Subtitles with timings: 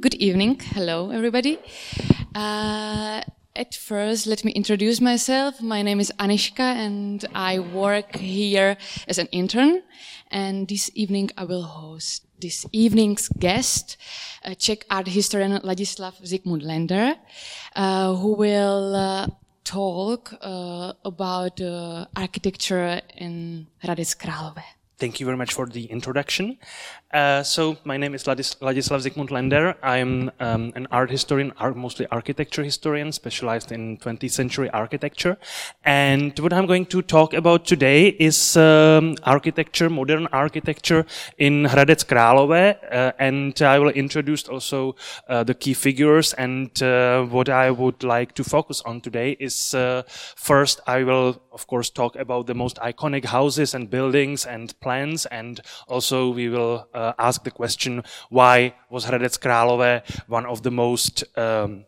[0.00, 0.60] Good evening.
[0.60, 1.58] Hello, everybody.
[2.34, 3.22] Uh,
[3.56, 5.60] at first, let me introduce myself.
[5.60, 8.76] My name is Anishka and I work here
[9.08, 9.82] as an intern.
[10.30, 13.96] And this evening I will host this evening's guest,
[14.44, 17.14] uh, Czech art historian Ladislav Zikmund Lender,
[17.74, 19.26] uh, who will uh,
[19.64, 21.60] talk uh, about
[22.14, 24.75] architecture in Hradec Králové.
[24.98, 26.56] Thank you very much for the introduction.
[27.12, 29.76] Uh, so my name is Ladis Ladislav Zikmund Lender.
[29.80, 35.36] I'm um, an art historian, art, mostly architecture historian, specialized in 20th century architecture.
[35.84, 41.06] And what I'm going to talk about today is um, architecture, modern architecture
[41.38, 42.76] in Hradec Králové.
[42.90, 44.96] Uh, and I will introduce also
[45.28, 46.32] uh, the key figures.
[46.32, 50.02] And uh, what I would like to focus on today is uh,
[50.34, 55.24] first, I will, of course, talk about the most iconic houses and buildings and plans.
[55.26, 61.24] And also we will ask the question, why was Hradec Králové one of the most
[61.36, 61.84] um,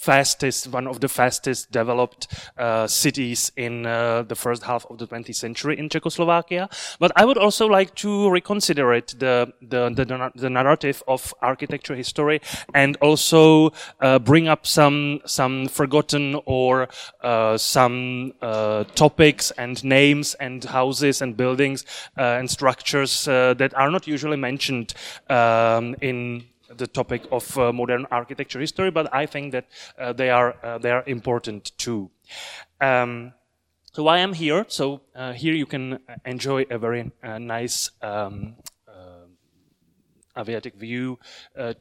[0.00, 5.06] fastest, one of the fastest developed uh, cities in uh, the first half of the
[5.06, 6.70] 20th century in Czechoslovakia.
[6.98, 11.94] But I would also like to reconsider it, the, the, the, the narrative of architecture
[11.94, 12.40] history
[12.74, 16.88] and also uh, bring up some, some forgotten or
[17.20, 21.84] uh, some uh, topics and names and houses and buildings
[22.16, 24.94] uh, and structures that are not usually mentioned
[25.28, 26.44] um, in
[26.76, 29.66] the topic of uh, modern architecture history, but I think that
[29.98, 32.10] uh, they are uh, they are important too.
[32.80, 33.32] Um,
[33.92, 34.64] so I'm here?
[34.68, 38.56] So uh, here you can enjoy a very uh, nice um,
[40.36, 41.18] aviatic view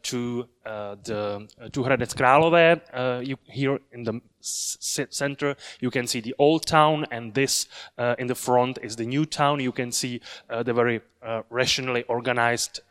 [0.02, 3.28] to the to Hradec Králové.
[3.28, 8.28] you here in the center you can see the old town and this uh, in
[8.28, 12.82] the front is the new town you can see uh, the very uh, rationally organized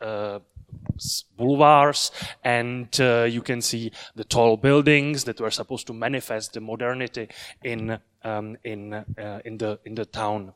[1.37, 2.11] boulevards
[2.43, 7.27] and uh, you can see the tall buildings that were supposed to manifest the modernity
[7.63, 10.53] in um, in uh, in the in the town.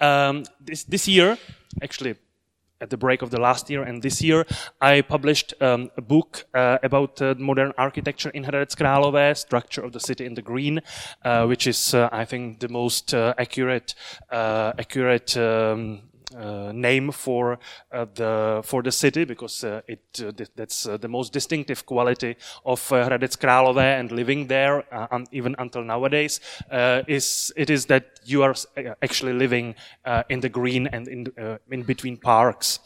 [0.00, 1.38] Um, this this year
[1.82, 2.16] actually
[2.80, 4.44] at the break of the last year and this year,
[4.80, 9.92] I published um, a book uh, about uh, modern architecture in Hradec Králové, Structure of
[9.92, 10.80] the City in the Green,
[11.24, 13.94] uh, which is, uh, I think, the most uh, accurate,
[14.30, 16.02] uh, accurate um,
[16.34, 17.58] Uh, name for
[17.92, 22.34] uh, the for the city because uh, it uh, that's uh, the most distinctive quality
[22.64, 24.82] of Hradec Králové and living there
[25.30, 26.40] even until nowadays
[27.06, 28.54] is it is that you are
[29.02, 29.76] actually living
[30.28, 31.26] in the green and in
[31.70, 32.80] in between parks.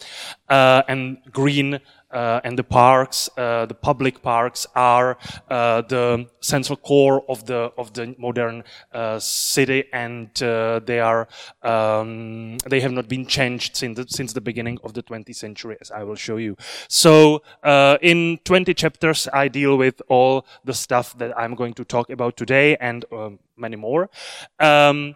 [0.49, 1.81] And green
[2.11, 5.19] uh, and the parks, uh, the public parks, are
[5.51, 11.29] uh, the central core of the of the modern uh, city, and uh, they are
[11.63, 15.77] um, they have not been changed since the, since the beginning of the 20th century,
[15.81, 16.57] as I will show you.
[16.89, 21.85] So, uh, in 20 chapters, I deal with all the stuff that I'm going to
[21.85, 24.11] talk about today and um, many more.
[24.59, 25.15] Um,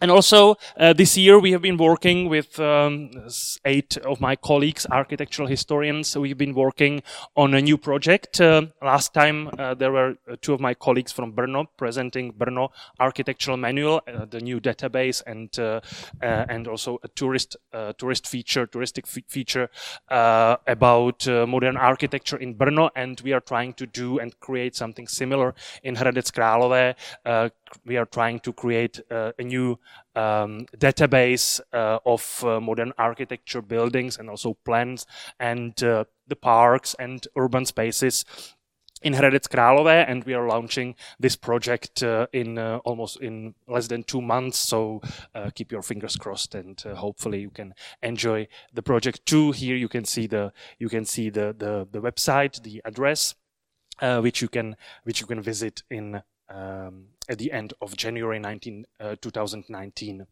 [0.00, 3.10] and also, uh, this year we have been working with um,
[3.64, 6.08] eight of my colleagues, architectural historians.
[6.08, 7.02] So we've been working
[7.36, 8.40] on a new project.
[8.40, 12.70] Uh, last time uh, there were uh, two of my colleagues from Brno presenting Brno
[12.98, 15.80] Architectural Manual, uh, the new database, and uh,
[16.20, 17.56] and also a tourist
[17.98, 19.68] tourist feature, touristic feature
[20.08, 22.90] about modern architecture in Brno.
[22.94, 26.94] And we are trying to do and create something similar in Hradec Králové.
[27.84, 29.78] We are trying to create a new
[30.14, 35.06] um, database uh, of uh, modern architecture buildings and also plans
[35.38, 38.24] and uh, the parks and urban spaces
[39.00, 43.86] in Hradec Králové, and we are launching this project uh, in uh, almost in less
[43.86, 44.58] than two months.
[44.58, 45.00] So
[45.36, 49.52] uh, keep your fingers crossed, and hopefully you can enjoy the project too.
[49.52, 53.36] Here you can see the you can see the the, the website, the address,
[54.00, 58.86] which you can which you can visit in um, at the end of January 19,
[59.00, 60.26] uh, 2019.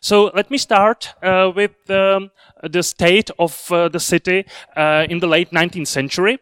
[0.00, 2.30] So let me start uh, with um,
[2.62, 4.44] the state of uh, the city
[4.76, 6.38] uh, in the late 19th century.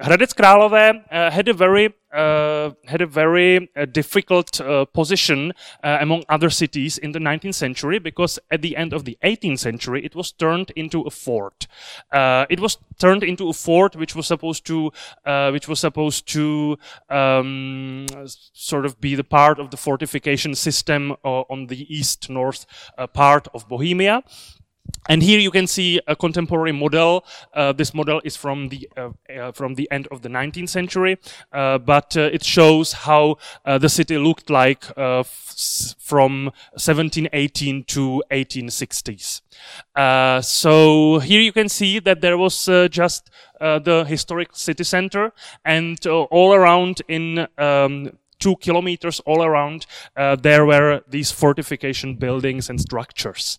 [0.00, 4.60] Hradec Králové uh, had a very uh, had a very uh, difficult
[4.92, 5.52] position
[5.82, 10.04] among other cities in the 19th century because at the end of the 18th century
[10.04, 11.66] it was turned into a fort.
[12.12, 14.92] Uh, it was turned into a fort which was supposed to
[15.52, 16.78] which was supposed to
[17.10, 18.06] um,
[18.52, 22.66] sort of be the part of the fortification system on the east north
[23.14, 24.22] part of Bohemia.
[25.08, 27.24] And here you can see a contemporary model.
[27.54, 31.18] Uh, this model is from the uh, uh, from the end of the 19th century,
[31.52, 34.84] uh, but uh, it shows how uh, the city looked like
[35.98, 39.40] from 1718 to 1860s.
[40.44, 43.30] so here you can see that there was just
[43.60, 45.32] the historic city center,
[45.64, 48.12] and all around in um,
[48.46, 53.58] two kilometers all around, uh, there were these fortification buildings and structures.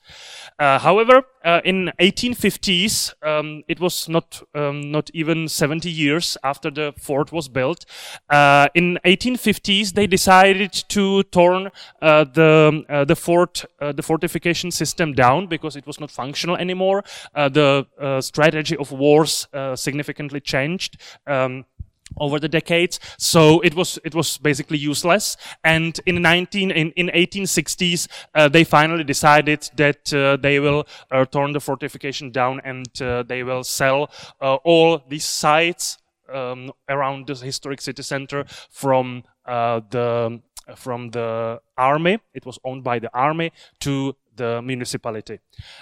[0.60, 6.72] Uh, however, uh, in 1850s, um, it was not um, not even 70 years after
[6.72, 7.86] the fort was built.
[8.30, 11.70] Uh, in 1850s, they decided to turn
[12.02, 17.04] uh, the uh, the fort the fortification system down because it was not functional anymore.
[17.34, 17.86] the
[18.22, 20.98] strategy of wars significantly changed.
[21.28, 21.66] Um,
[22.18, 23.00] over the decades.
[23.18, 25.38] So it was it was basically useless.
[25.64, 31.26] And in 19 in, in 1860s, uh, they finally decided that uh, they will uh,
[31.26, 34.10] turn the fortification down and uh, they will sell
[34.42, 35.98] uh, all these sites
[36.34, 40.42] um, around the historic city center from uh, the
[40.76, 42.20] from the army.
[42.34, 45.40] It was owned by the army to the municipality.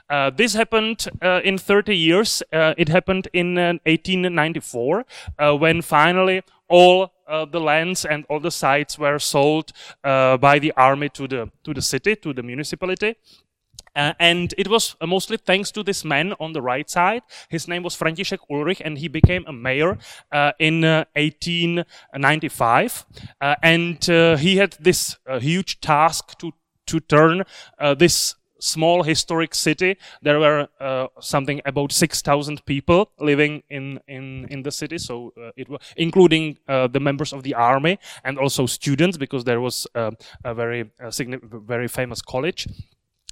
[0.10, 2.44] Uh, this happened uh, in 30 years.
[2.52, 8.40] Uh, it happened in 1894 uh, uh, when finally all uh, the lands and all
[8.40, 9.72] the sites were sold
[10.04, 13.16] by the army to the to the city to the municipality.
[13.96, 17.22] Uh, and it was uh, mostly thanks to this man on the right side.
[17.50, 20.00] His name was František Ulrich, and he became a mayor
[20.32, 23.06] uh, in 1895.
[23.64, 24.04] and
[24.40, 26.52] he had this huge task to
[26.88, 27.44] to turn
[27.98, 29.98] this small historic city.
[30.22, 34.98] There were uh, something about 6,000 people living in, in, in the city.
[34.98, 39.44] So uh, it was including uh, the members of the army and also students because
[39.44, 40.12] there was uh,
[40.44, 41.12] a very, uh,
[41.66, 42.68] very famous college.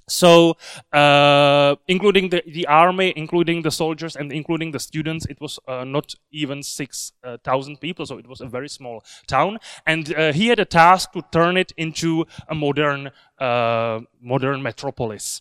[0.06, 0.56] So,
[0.92, 5.84] uh, including the, the army, including the soldiers, and including the students, it was uh,
[5.84, 9.58] not even 6,000 uh, people, so it was a very small town.
[9.86, 15.40] And uh, he had a task to turn it into a modern, uh, modern metropolis.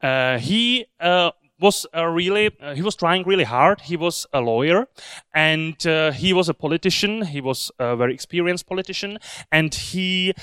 [0.00, 0.86] Uh, he
[1.58, 4.86] was really he was trying really hard he was a lawyer
[5.32, 5.82] and
[6.14, 9.18] he was a politician he was a very experienced politician
[9.50, 10.34] and he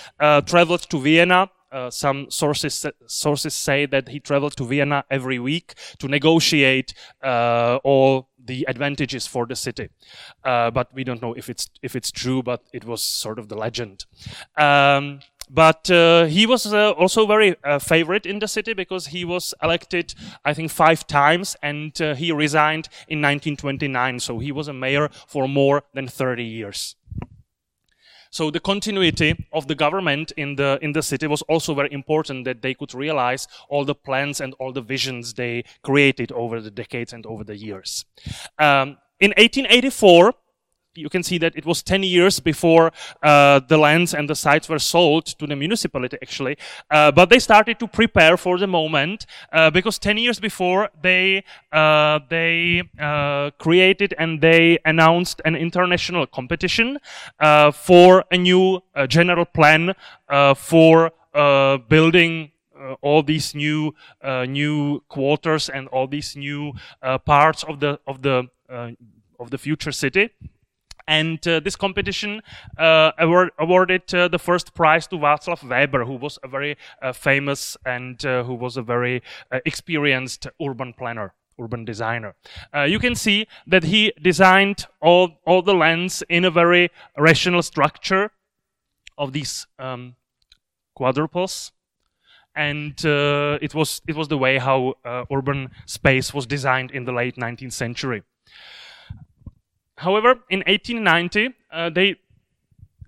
[0.48, 5.74] traveled to vienna uh, some sources sources say that he traveled to Vienna every week
[5.98, 6.94] to negotiate
[7.24, 9.90] uh, all the advantages for the city.
[10.44, 12.44] Uh, but we don't know if it's if it's true.
[12.44, 14.06] But it was sort of the legend.
[14.58, 19.26] Um, but uh, he was uh, also very uh, favorite in the city because he
[19.26, 20.14] was elected,
[20.46, 24.20] I think, five times, and he resigned in 1929.
[24.20, 26.96] So he was a mayor for more than 30 years.
[28.34, 32.46] So the continuity of the government in the in the city was also very important
[32.46, 36.72] that they could realize all the plans and all the visions they created over the
[36.72, 38.06] decades and over the years.
[38.58, 40.34] Um, in 1884,
[40.96, 42.92] you can see that it was 10 years before
[43.22, 46.58] uh, the lands and the sites were sold to the municipality actually
[46.92, 51.44] uh, but they started to prepare for the moment uh, because 10 years before they
[51.72, 56.98] uh, they uh, created and they announced an international competition
[57.40, 59.94] uh, for a new general plan
[60.56, 61.12] for
[61.90, 62.52] building
[62.84, 68.00] uh, all these new uh, new quarters and all these new uh, parts of the
[68.08, 68.50] of the
[69.40, 70.30] of the future city.
[71.08, 72.42] And uh, this competition
[72.78, 77.12] uh, award, awarded uh, the first prize to Václav Weber, who was a very uh,
[77.12, 79.22] famous and uh, who was a very
[79.52, 82.36] uh, experienced urban planner, urban designer.
[82.88, 88.32] you can see that he designed all, all the lands in a very rational structure
[89.18, 90.16] of these um,
[90.96, 91.72] quadruples.
[92.56, 94.94] And it was it was the way how
[95.32, 98.22] urban space was designed in the late 19th century.
[100.04, 102.16] However, in 1890, uh, they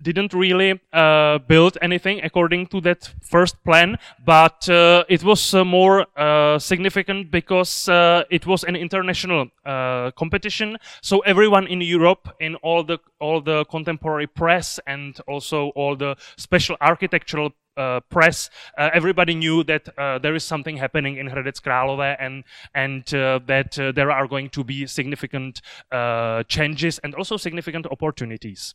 [0.02, 5.64] didn't really uh, build anything according to that first plan, but uh, it was uh,
[5.64, 10.76] more uh, significant because uh, it was an international uh, competition.
[11.02, 16.16] So everyone in Europe, in all the all the contemporary press and also all the
[16.36, 21.60] special architectural uh, press, uh, everybody knew that uh, there is something happening in Hradec
[21.62, 25.60] Králové and and uh, that uh, there are going to be significant
[25.92, 28.74] uh, changes and also significant opportunities.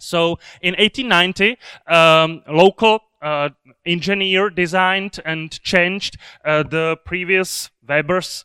[0.00, 3.00] So in 1890, um, local
[3.86, 8.44] engineer designed and changed the previous Weber's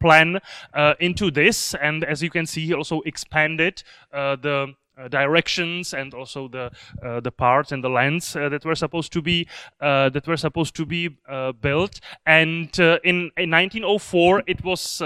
[0.00, 0.40] plan
[0.98, 4.74] into this, and as you can see, he also expanded the
[5.08, 6.70] directions and also the
[7.02, 9.46] uh, the parts and the lands uh, that were supposed to be
[9.80, 11.08] that were supposed to be
[11.60, 12.00] built.
[12.26, 15.00] And in, in 1904, it was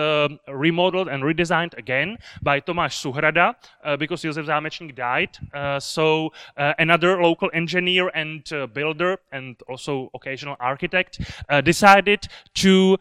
[0.49, 3.55] remodeled and redesigned again by Tomáš Suhrada
[3.99, 5.39] because Josef Zámečník died.
[5.81, 11.21] so another local engineer and builder and also occasional architect
[11.65, 12.99] decided to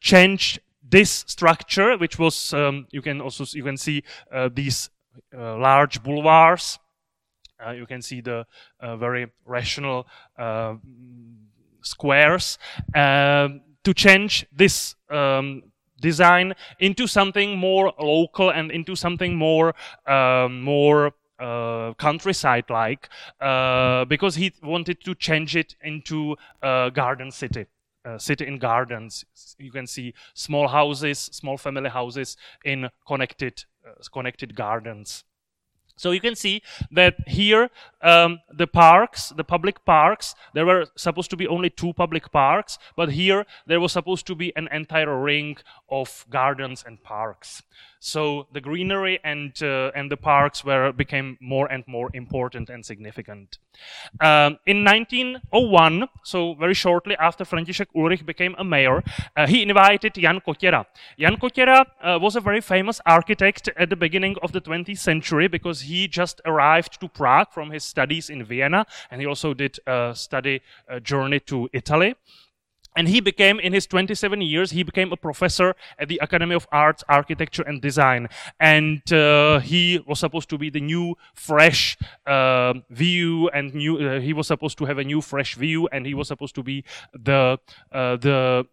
[0.00, 0.60] change
[0.94, 4.93] this structure, which was um, you can also you can see uh, these uh,
[5.32, 6.78] large boulevards.
[7.64, 8.46] Uh, you can see the
[8.80, 10.06] uh, very rational
[10.38, 10.74] uh,
[11.82, 12.58] squares
[12.94, 15.62] um, to change this um,
[16.00, 19.74] design into something more local and into something more
[20.06, 23.08] um, more uh, countryside like
[23.40, 27.66] uh, because he wanted to change it into a garden city
[28.04, 29.24] uh, city in gardens.
[29.58, 35.24] You can see small houses, small family houses in connected, uh, Uh, connected gardens.
[35.96, 37.70] So you can see that here
[38.02, 42.78] um, the parks, the public parks, there were supposed to be only two public parks,
[42.96, 45.56] but here there was supposed to be an entire ring
[45.88, 47.62] of gardens and parks.
[48.04, 52.84] So the greenery and uh, and the parks were became more and more important and
[52.84, 53.56] significant.
[54.20, 59.02] Um, in 1901, so very shortly after František Ulrich became a mayor,
[59.36, 60.84] uh, he invited Jan Kotěra.
[61.18, 65.48] Jan Kotěra uh, was a very famous architect at the beginning of the 20th century
[65.48, 69.78] because he just arrived to Prague from his studies in Vienna, and he also did
[69.86, 72.14] a study a journey to Italy.
[72.96, 76.68] And he became, in his 27 years, he became a professor at the Academy of
[76.70, 78.28] Arts, Architecture and Design.
[78.60, 83.98] And uh, he was supposed to be the new, fresh uh, view, and new.
[83.98, 86.62] Uh, he was supposed to have a new, fresh view, and he was supposed to
[86.62, 87.58] be the
[87.90, 88.66] uh, the.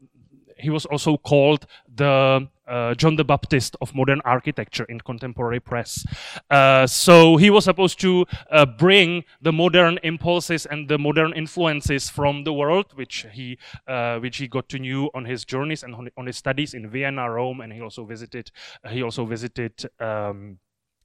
[0.61, 6.05] He was also called the uh, John the Baptist of modern architecture in contemporary press.
[6.49, 12.09] Uh, so he was supposed to uh, bring the modern impulses and the modern influences
[12.09, 15.95] from the world, which he uh, which he got to know on his journeys and
[16.17, 18.51] on, his studies in Vienna, Rome, and he also visited
[18.89, 19.73] he also visited.
[19.99, 20.59] Um,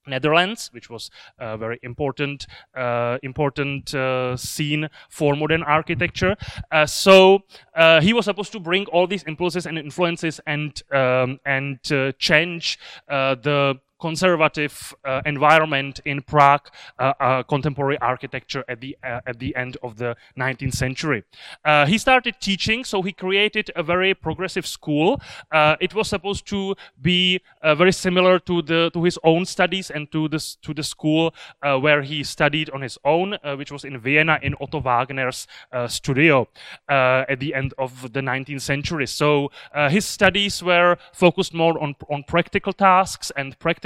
[0.06, 2.46] Netherlands, which was a very important
[2.76, 6.36] uh, important uh, scene for modern architecture.
[6.70, 7.40] Uh, so
[7.74, 12.12] uh, he was supposed to bring all these impulses and influences and um, and uh,
[12.18, 19.20] change uh, the conservative uh, environment in Prague, uh, uh, contemporary architecture at the uh,
[19.26, 21.24] at the end of the 19th century.
[21.64, 25.20] Uh, he started teaching, so he created a very progressive school.
[25.50, 30.10] Uh, it was supposed to be very similar to the to his own studies and
[30.12, 31.34] to the to the school
[31.80, 35.46] where he studied on his own, which was in Vienna in Otto Wagner's
[35.88, 36.48] studio
[36.88, 39.06] at the end of the 19th century.
[39.06, 39.50] So
[39.90, 43.85] his studies were focused more on on practical tasks and practical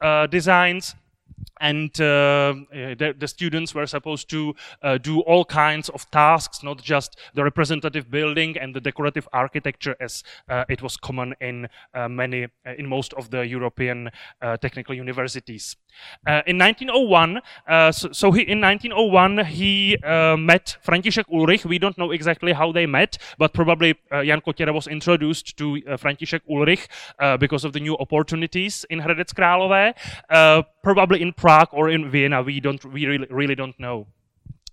[0.00, 0.94] uh, designs
[1.60, 6.82] and uh, the, the, students were supposed to uh, do all kinds of tasks, not
[6.82, 12.08] just the representative building and the decorative architecture, as uh, it was common in uh,
[12.08, 14.10] many, uh, in most of the European
[14.42, 15.76] uh, technical universities.
[16.46, 17.40] in 1901,
[17.92, 19.96] so, so, he, in 1901 he
[20.36, 21.64] met František Ulrich.
[21.64, 26.40] We don't know exactly how they met, but probably Jan Kotěra was introduced to František
[26.48, 26.88] Ulrich
[27.38, 29.94] because of the new opportunities in Hradec Králové.
[30.82, 34.06] probably in Prague or in Vienna, we don't we really, really don't know.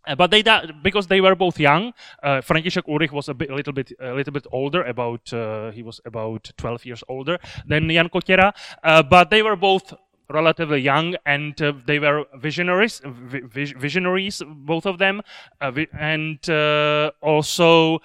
[0.07, 0.43] Uh, but they
[0.81, 1.93] because they were both young.
[2.23, 5.71] Uh, František Ulrich was a, bit, a little bit a little bit older, about uh,
[5.71, 7.37] he was about 12 years older
[7.67, 8.51] than Jan Kotěra.
[8.83, 9.93] Uh, but they were both
[10.31, 15.21] relatively young and uh, they were visionaries visionaries both of them
[15.61, 17.99] uh, and uh, also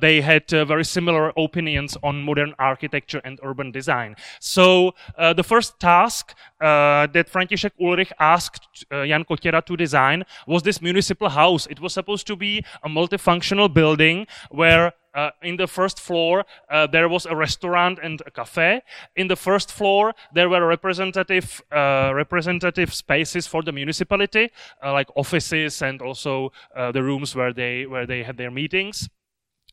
[0.00, 4.14] they had very similar opinions on modern architecture and urban design.
[4.40, 11.28] So the first task that František Ulrich asked Jan Kotěra to design was this municipal
[11.28, 11.66] house.
[11.66, 16.86] It was supposed to be a multifunctional building where uh, in the first floor, uh,
[16.86, 18.82] there was a restaurant and a cafe.
[19.16, 24.50] In the first floor, there were representative uh, representative spaces for the municipality,
[24.82, 29.08] uh, like offices and also uh, the rooms where they where they had their meetings.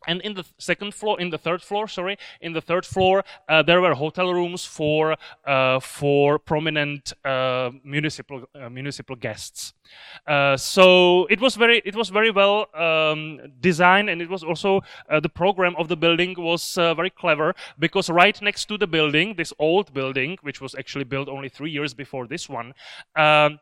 [0.08, 3.62] And in the second floor, in the third floor, sorry, in the third floor, uh,
[3.64, 5.16] there were hotel rooms for
[5.46, 9.74] uh, for prominent uh, municipal uh, municipal guests.
[10.26, 14.82] Uh, so it was very it was very well um, designed, and it was also
[15.10, 19.36] uh, the program of the building was very clever because right next to the building,
[19.36, 22.74] this old building, which was actually built only three years before this one,
[23.16, 23.60] um,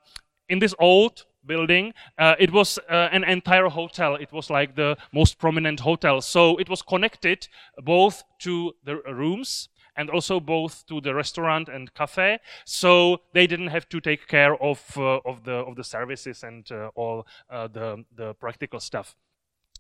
[0.50, 1.94] in this old building.
[2.18, 4.16] Uh, it was uh, an entire hotel.
[4.16, 6.22] It was like the most prominent hotel.
[6.22, 7.48] So it was connected
[7.84, 12.40] both to the rooms and also both to the restaurant and cafe.
[12.66, 16.72] So they didn't have to take care of uh, of the of the services and
[16.72, 19.16] uh, all uh, the the practical stuff.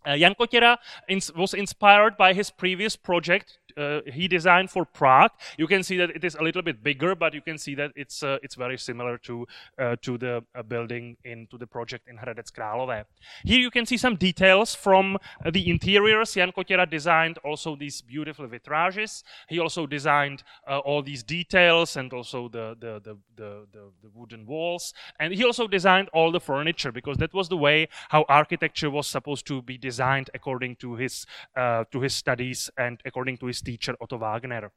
[0.05, 5.31] Uh, Jan Kotěra ins was inspired by his previous project uh, he designed for Prague.
[5.57, 7.91] You can see that it is a little bit bigger, but you can see that
[7.95, 12.17] it's uh, it's very similar to uh, to the uh, building into the project in
[12.17, 13.05] Hradec Králové.
[13.43, 16.33] Here you can see some details from uh, the interiors.
[16.33, 19.23] Jan Kotěra designed also these beautiful vitrages.
[19.47, 24.45] He also designed all these details and also the the, the the, the the wooden
[24.45, 24.93] walls.
[25.19, 29.07] And he also designed all the furniture because that was the way how architecture was
[29.07, 33.95] supposed to be designed according to his to his studies and according to his teacher
[34.01, 34.71] Otto Wagner.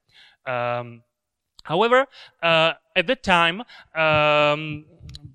[0.46, 1.02] Um,
[1.64, 2.06] however,
[2.42, 3.62] uh, at that time,
[3.94, 4.84] um,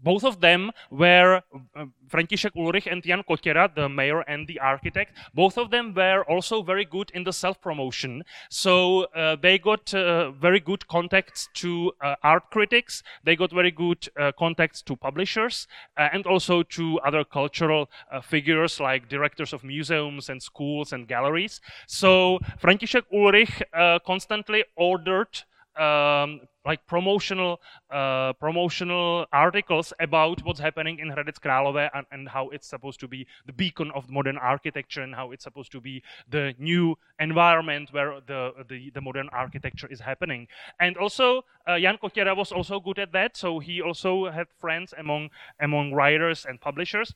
[0.06, 1.42] both of them were
[1.76, 5.18] uh, František Ulrich and Jan Kotěra, the mayor and the architect.
[5.34, 8.24] Both of them were also very good in the self-promotion.
[8.50, 13.02] So uh, they got uh, very good contacts to uh, art critics.
[13.24, 17.90] They got very good uh, contacts to publishers uh, and also to other cultural
[18.22, 21.62] figures like directors of museums and schools and galleries.
[21.88, 23.64] So František Ulrich
[24.06, 25.44] constantly ordered
[25.78, 32.50] um, like promotional uh, promotional articles about what's happening in Hradec Králové and, and, how
[32.50, 36.02] it's supposed to be the beacon of modern architecture and how it's supposed to be
[36.30, 40.48] the new environment where the the, the modern architecture is happening.
[40.80, 44.94] And also uh, Jan Kotěra was also good at that, so he also had friends
[44.98, 45.30] among
[45.60, 47.14] among writers and publishers.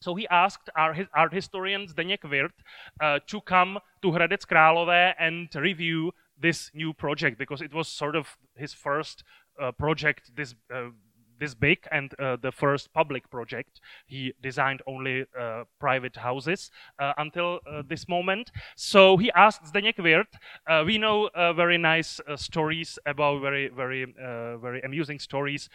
[0.00, 2.62] So he asked our art historian Zdeněk Wirth
[3.00, 8.16] uh, to come to Hradec Králové and review this new project because it was sort
[8.16, 9.24] of his first
[9.60, 10.88] uh, project this uh,
[11.40, 13.80] this big and uh, the first public project.
[14.06, 18.52] He designed only uh, private houses uh, until uh, this moment.
[18.76, 20.34] So he asked Zdeněk Wirth.
[20.68, 24.04] Uh, we know very nice stories about very, very,
[24.60, 25.68] very amusing stories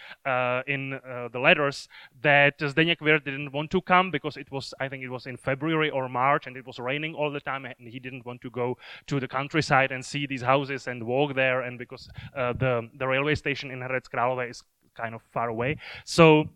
[0.67, 0.99] in
[1.33, 1.87] the letters
[2.21, 5.37] that Zdeněk Wirth didn't want to come because it was, I think it was in
[5.37, 8.49] February or March and it was raining all the time and he didn't want to
[8.49, 13.07] go to the countryside and see these houses and walk there and because the, the
[13.07, 14.63] railway station in Hradec Králové is
[14.95, 15.77] kind of far away.
[16.03, 16.49] So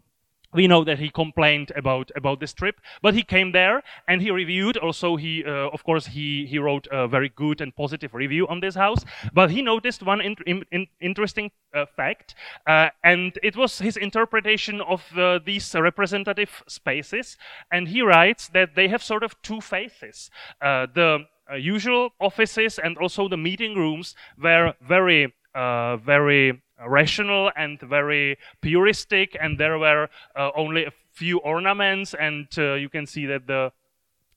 [0.54, 4.32] we know that he complained about about this trip but he came there and he
[4.32, 4.78] reviewed.
[4.78, 8.60] Also he uh, of course he he wrote a very good and positive review on
[8.60, 9.06] this house.
[9.34, 13.98] But he noticed one in, in, in interesting uh, fact uh, and it was his
[13.98, 17.38] interpretation of uh, these representative spaces.
[17.72, 22.80] And he writes that they have sort of two faces uh, the uh, usual offices
[22.80, 30.10] and also the meeting rooms were very very rational and very puristic, and there were
[30.36, 33.72] uh, only a few ornaments, and uh, you can see that the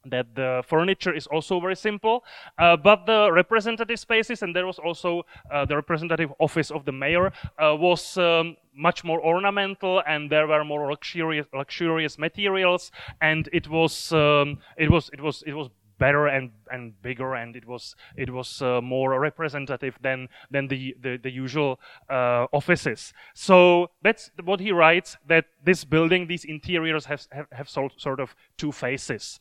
[0.05, 2.24] that the furniture is also very simple,
[2.59, 6.92] uh, but the representative spaces, and there was also uh, the representative office of the
[6.92, 13.48] mayor, uh, was um, much more ornamental, and there were more luxurious, luxurious materials, and
[13.52, 15.68] it was um, it was it was it was
[16.02, 20.96] better and, and bigger, and it was it was uh, more representative than than the
[21.04, 21.78] the, the usual
[22.10, 23.12] uh, offices.
[23.34, 28.34] So that's what he writes that this building, these interiors have have, have sort, of
[28.56, 29.40] two faces.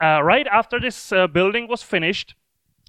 [0.00, 2.34] Uh, right after this uh, building was finished,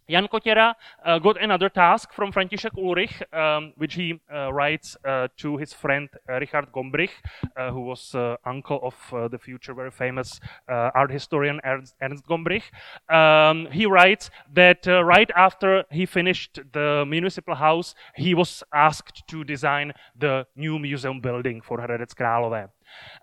[0.07, 5.27] Jan Kotěra uh, got another task from František Ulrich, um, which he uh, writes uh,
[5.37, 7.11] to his friend uh, Richard Gombrich,
[7.55, 12.63] uh, who was uh, uncle of the future very famous art historian Ernst, Ernst Gombrich.
[13.09, 19.43] Um, he writes that right after he finished the municipal house, he was asked to
[19.43, 22.69] design the new museum building for Hradec Králové.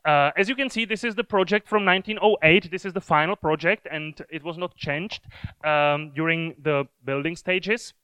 [0.04, 2.70] Uh, as you can see, this is the project from 1908.
[2.70, 5.22] This is the final project, and it was not changed
[5.64, 7.94] um, during the building stages.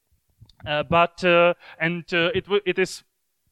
[0.65, 3.03] Uh, but uh, and uh, it it is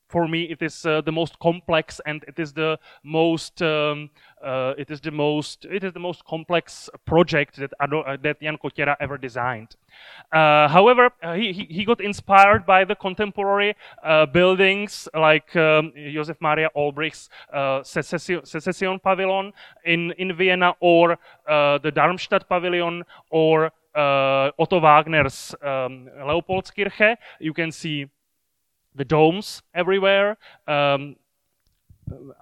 [0.08, 4.10] for me it is uh, the most complex and it is the most um,
[4.44, 8.58] uh, it is the most it is the most complex project that uh, that Jan
[8.58, 9.76] Kotěra ever designed.
[10.32, 16.38] Uh, however, uh, he, he got inspired by the contemporary uh, buildings like um, Josef
[16.42, 16.70] Maria
[17.84, 19.54] secession, secession, pavilion
[19.86, 27.16] in in Vienna or the Darmstadt pavilion or Otto Wagner's um, Leopoldskirche.
[27.40, 28.08] You can see
[28.96, 30.38] the domes everywhere.
[30.68, 31.16] Um,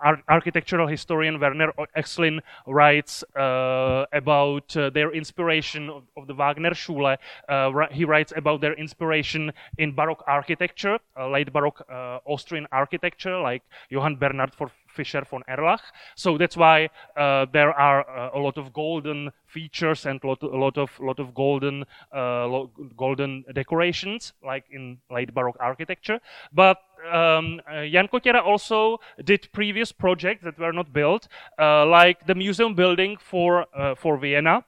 [0.02, 6.74] Ar architectural historian Werner Oechslin writes uh, about uh, their inspiration of, of, the Wagner
[6.74, 7.16] Schule.
[7.48, 13.40] Uh, he writes about their inspiration in Baroque architecture, uh, late Baroque uh, Austrian architecture,
[13.40, 14.54] like Johann Bernhard
[14.94, 15.82] Fischer von Erlach.
[16.16, 20.42] So that's why uh, there are uh, a lot of golden features and a lot,
[20.44, 26.20] a lot of lot of golden uh, lo golden decorations, like in late Baroque architecture.
[26.54, 26.78] But
[27.12, 31.28] um, Jan Kotěra also did previous projects that were not built,
[31.60, 33.66] like the museum building for
[33.98, 34.64] for Vienna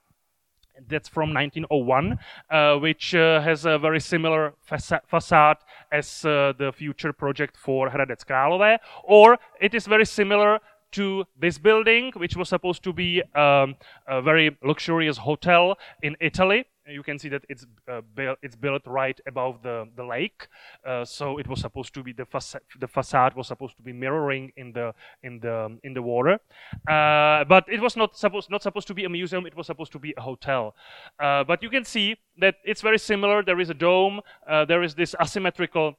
[0.88, 5.57] that's from 1901, uh, which uh, has a very similar faca facade
[5.91, 10.59] as uh, the future project for Hradec Králové, or it is very similar
[10.91, 13.75] to this building, which was supposed to be um,
[14.07, 16.65] a very luxurious hotel in Italy.
[16.88, 20.48] You can see that it's uh, built, it's built right above the the lake,
[20.86, 22.62] uh, so it was supposed to be the facade.
[22.80, 24.93] The facade was supposed to be mirroring in the
[25.24, 26.39] in the in the water,
[26.88, 29.45] uh, but it was not supposed not supposed to be a museum.
[29.48, 30.76] It was supposed to be a hotel.
[31.19, 33.43] Uh, but you can see that it's very similar.
[33.43, 34.21] There is a dome.
[34.48, 35.98] Uh, there is this asymmetrical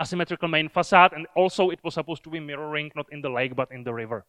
[0.00, 3.54] asymmetrical main facade, and also it was supposed to be mirroring not in the lake
[3.56, 4.24] but in the river.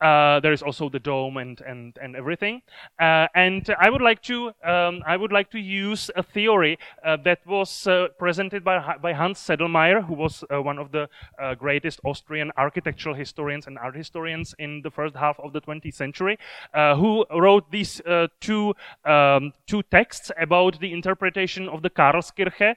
[0.00, 2.60] Uh, there is also the dome and and and everything.
[3.00, 7.16] Uh, and I would like to um, I would like to use a theory uh,
[7.24, 11.08] that was uh, presented by by Hans Sedlmayr, who was uh, one of the
[11.40, 15.94] uh, greatest Austrian architectural historians and art historians in the first half of the 20th
[15.94, 16.38] century,
[16.74, 18.00] who wrote these
[18.40, 22.76] two um, two texts about the interpretation of the Karlskirche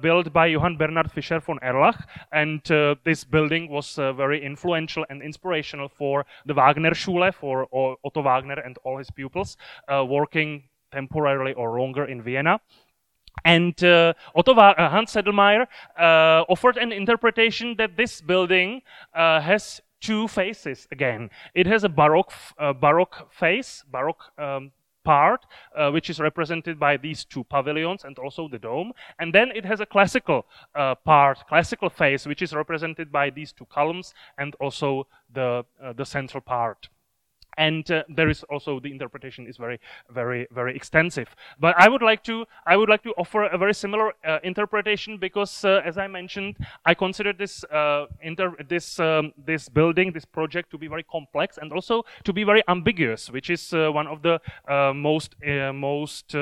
[0.00, 5.06] built by Johann Bernhard Fischer von Erlach, and uh, this building was uh, very influential
[5.08, 9.56] and inspirational for the Wagner Schule, for Otto Wagner and all his pupils,
[9.88, 12.60] uh, working temporarily or longer in Vienna.
[13.44, 15.66] And uh, Otto uh, Hans Sedlmayr
[15.98, 18.82] uh, offered an interpretation that this building
[19.14, 21.30] has two faces again.
[21.54, 22.32] It has a Baroque,
[22.80, 24.72] Baroque face, Baroque um,
[25.04, 28.92] part, uh, which is represented by these two pavilions and also the dome.
[29.18, 33.52] And then it has a classical uh, part, classical face, which is represented by these
[33.52, 36.88] two columns and also the, uh, the central part
[37.58, 39.78] and uh, there is also the interpretation is very
[40.10, 41.34] very very extensive.
[41.60, 45.18] But i would like to i would like to offer a very similar uh, interpretation
[45.18, 50.24] because uh, as i mentioned i consider this uh, inter- this um, this building this
[50.24, 54.06] project to be very complex and also to be very ambiguous which is uh, one
[54.06, 55.34] of the uh, most
[55.74, 56.34] most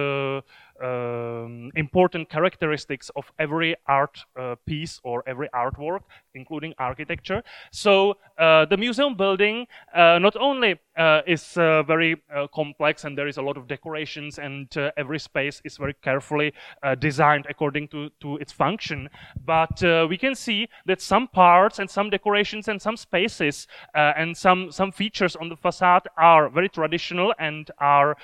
[0.80, 6.00] um, important characteristics of every art uh, piece or every artwork,
[6.34, 7.42] including architecture.
[7.70, 12.16] So uh, the museum building uh, not only uh, is uh, very
[12.54, 16.52] complex and there is a lot of decorations and every space is very carefully
[16.98, 19.08] designed according to, to its function,
[19.44, 24.70] but we can see that some parts and some decorations and some spaces and some,
[24.70, 28.16] some features on the facade are very traditional and are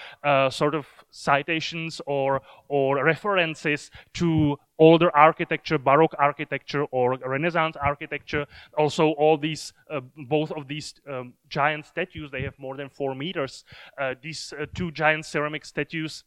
[0.51, 8.47] sort of citations or or references to older architecture, Baroque architecture, or Renaissance architecture.
[8.77, 13.15] Also, all these, uh, both of these um, giant statues, they have more than four
[13.15, 13.65] meters.
[13.99, 16.25] Uh, these uh, two giant ceramic statues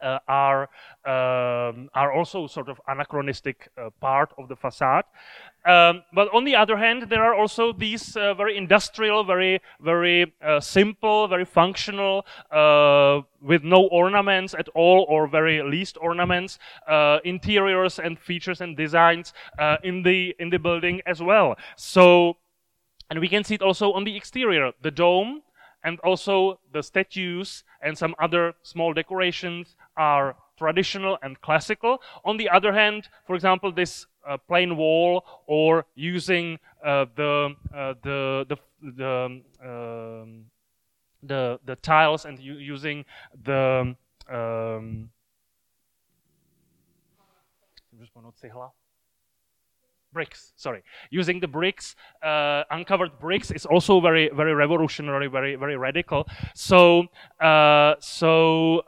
[0.00, 0.68] uh, are
[1.04, 5.04] um, are also sort of anachronistic uh, part of the facade.
[5.64, 10.32] Um, but on the other hand, there are also these uh, very industrial, very very
[10.44, 17.18] uh, simple, very functional, uh, with no ornaments at all or very least ornaments, uh,
[17.24, 19.32] interiors and features and designs
[19.82, 21.56] in the in the building as well.
[21.76, 22.36] So,
[23.10, 25.42] and we can see it also on the exterior, the dome
[25.86, 32.00] and also the statues and some other small decorations are traditional and classical.
[32.24, 37.94] On the other hand, for example, this uh, plain wall or using uh, the, uh,
[38.02, 40.44] the, the, the, um,
[41.22, 43.04] the, the, tiles and using
[43.44, 43.94] the
[44.28, 45.10] um,
[50.16, 51.86] bricks sorry using the bricks
[52.22, 56.80] uh, uncovered bricks is also very very revolutionary very very radical so
[57.40, 58.30] uh, so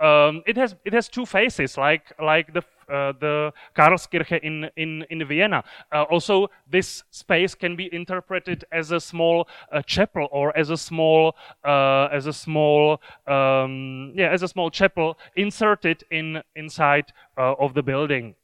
[0.01, 5.05] um, it has it has two faces like like the uh, the Karlskirche in in
[5.11, 5.63] in Vienna.
[5.93, 10.77] Uh, also, this space can be interpreted as a small uh, chapel or as a
[10.77, 17.75] small uh, as a small um, yeah as a small chapel inserted in inside of
[17.75, 18.35] the building.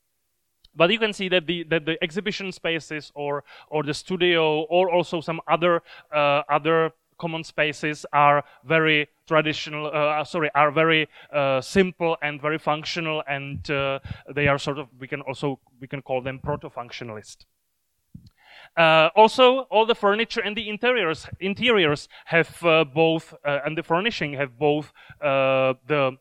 [0.77, 4.91] But you can see that the that the exhibition spaces or or the studio or
[4.91, 5.83] also some other
[6.13, 12.59] uh, other common spaces are very traditional uh, sorry are very uh, simple and very
[12.59, 13.99] functional and uh,
[14.35, 17.47] they are sort of we can also we can call them proto-functionalist.
[18.77, 23.83] Uh, also, all the furniture and the interiors interiors have uh, both, uh, and the
[23.83, 26.17] furnishing have both the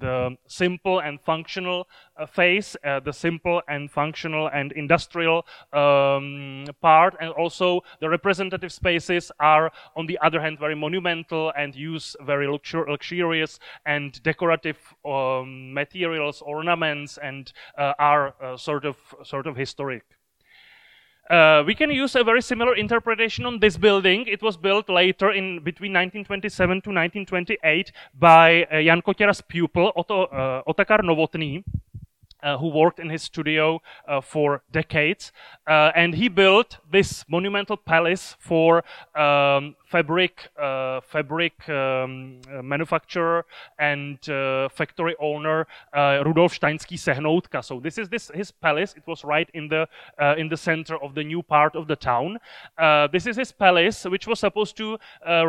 [0.00, 7.16] the simple and functional uh, phase, uh, the simple and functional and industrial um, part,
[7.20, 12.46] and also the representative spaces are, on the other hand, very monumental and use very
[12.46, 19.56] luxur luxurious and decorative um, materials, ornaments, and uh, are uh, sort of sort of
[19.56, 20.04] historic.
[21.30, 24.26] Uh, we can use a very similar interpretation on this building.
[24.26, 30.24] It was built later in between 1927 to 1928 by uh, Jan Kotěra's pupil Otto,
[30.24, 31.64] uh, Otakar Novotný.
[32.42, 35.30] Uh, who worked in his studio uh, for decades.
[35.64, 38.82] Uh, and he built this monumental palace for
[39.14, 43.44] um, fabric uh, fabric um, uh, manufacturer
[43.78, 45.66] and uh, factory owner
[46.24, 47.62] Rudolf Steinský Sehnoutka.
[47.62, 48.94] So this is this his palace.
[48.96, 49.86] It was right in the
[50.38, 52.38] in the center of the new part of the town.
[53.12, 54.98] this is his palace, which was supposed to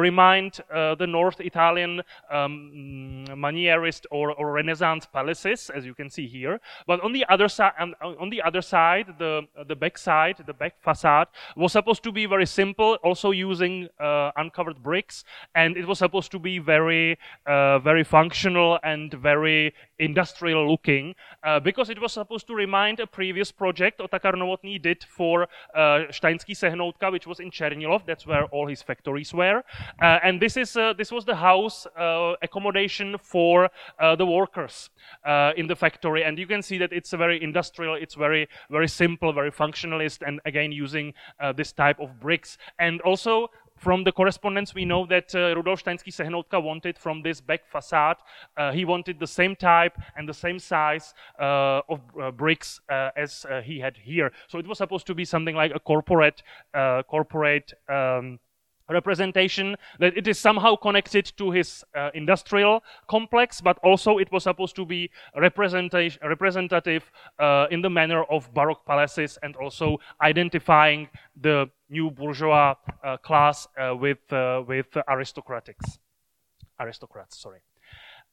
[0.07, 0.51] remind
[0.99, 2.01] the North Italian
[2.31, 6.59] um, Manierist or, or Renaissance palaces, as you can see here.
[6.87, 7.73] But on the other side,
[8.23, 12.25] on the other side, the the back side, the back facade was supposed to be
[12.25, 15.23] very simple, also using uh, uncovered bricks,
[15.55, 21.59] and it was supposed to be very, uh, very functional and very industrial looking uh,
[21.59, 25.43] because it was supposed to remind a previous project Otakar Novotný did for
[25.75, 28.05] uh, Steinský Sehnoutka, which was in Černilov.
[28.05, 29.63] That's where all his factories were.
[30.01, 33.69] Uh, and this is uh, this was the house uh, accommodation for
[33.99, 34.89] uh, the workers
[35.57, 36.23] in the factory.
[36.23, 40.19] And you can see that it's a very industrial, it's very very simple, very functionalist,
[40.25, 41.13] and again using
[41.55, 42.57] this type of bricks.
[42.79, 43.49] And also
[43.83, 48.17] from the correspondence, we know that uh, Rudolf Steinský Sehnoutka wanted from this back facade,
[48.55, 53.09] uh, he wanted the same type and the same size uh, of uh, bricks uh,
[53.17, 54.31] as uh, he had here.
[54.47, 56.43] So it was supposed to be something like a corporate,
[57.07, 58.39] corporate um,
[58.89, 64.43] representation that it is somehow connected to his uh, industrial complex but also it was
[64.43, 71.07] supposed to be representative uh, in the manner of baroque palaces and also identifying
[71.41, 75.99] the new bourgeois uh, class uh, with uh, with aristocratics.
[76.79, 77.61] Aristocrats sorry.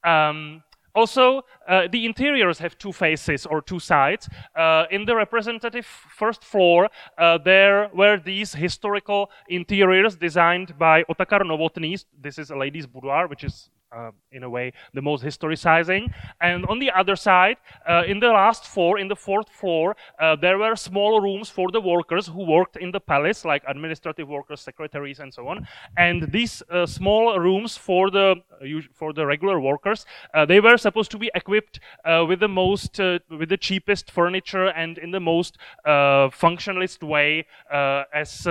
[0.02, 0.62] Um,
[0.94, 4.28] also, uh, the interiors have two faces or two sides.
[4.56, 11.42] Uh, in the representative first floor, uh, there were these historical interiors designed by Otakar
[11.42, 12.04] Novotný.
[12.20, 16.12] This is a lady's boudoir, which is uh, in a way, the most historicizing.
[16.40, 17.56] And on the other side,
[17.88, 21.70] uh, in the last floor, in the fourth floor, uh, there were small rooms for
[21.70, 25.66] the workers who worked in the palace, like administrative workers, secretaries, and so on.
[25.96, 30.76] And these uh, small rooms for the uh, for the regular workers, uh, they were
[30.76, 31.80] supposed to be equipped
[32.28, 38.46] with the most, with the cheapest furniture and in the most functionalist way, as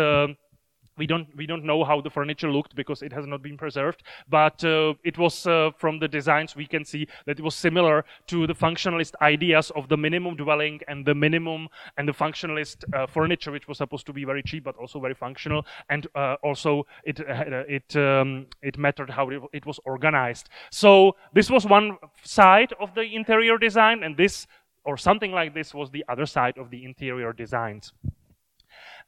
[1.00, 4.04] we don't we don't know how the furniture looked because it has not been preserved
[4.30, 8.06] but uh, it was uh, from the designs we can see that it was similar
[8.28, 13.08] to the functionalist ideas of the minimum dwelling and the minimum and the functionalist uh,
[13.08, 15.66] furniture which was supposed to be very cheap but also very functional.
[15.90, 20.50] And uh, also it uh, it um, it mattered how it, it was organized.
[20.72, 24.48] So this was one side of the interior design and this
[24.84, 27.94] or something like this was the other side of the interior designs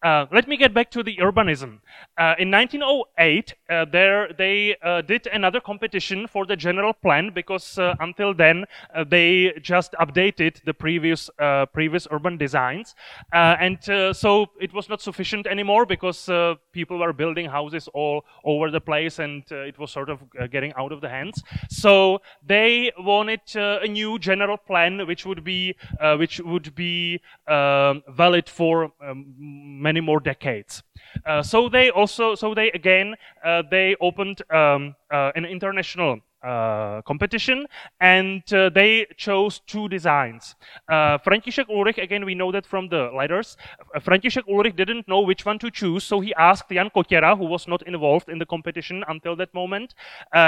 [0.03, 1.79] uh, let me get back to the urbanism.
[2.17, 7.77] Uh, in 1908, uh, there they uh, did another competition for the general plan because
[7.77, 11.29] uh, until then uh, they just updated the previous
[11.73, 12.95] previous urban designs,
[13.33, 13.79] and
[14.15, 16.29] so it was not sufficient anymore because
[16.71, 20.19] people were building houses all over the place, and it was sort of
[20.51, 21.43] getting out of the hands.
[21.69, 25.75] So they wanted a new general plan, which would be
[26.17, 30.81] which would be valid for um, many more decades.
[31.25, 37.03] Uh, so they also, so they again, uh, they opened um, uh, an international uh,
[37.03, 37.67] competition
[37.99, 40.55] and uh, they chose two designs.
[40.89, 43.57] Uh, František Ulrich, again, we know that from the letters.
[43.93, 47.45] Uh, František Ulrich didn't know which one to choose, so he asked Jan Kotěra, who
[47.45, 49.93] was not involved in the competition until that moment,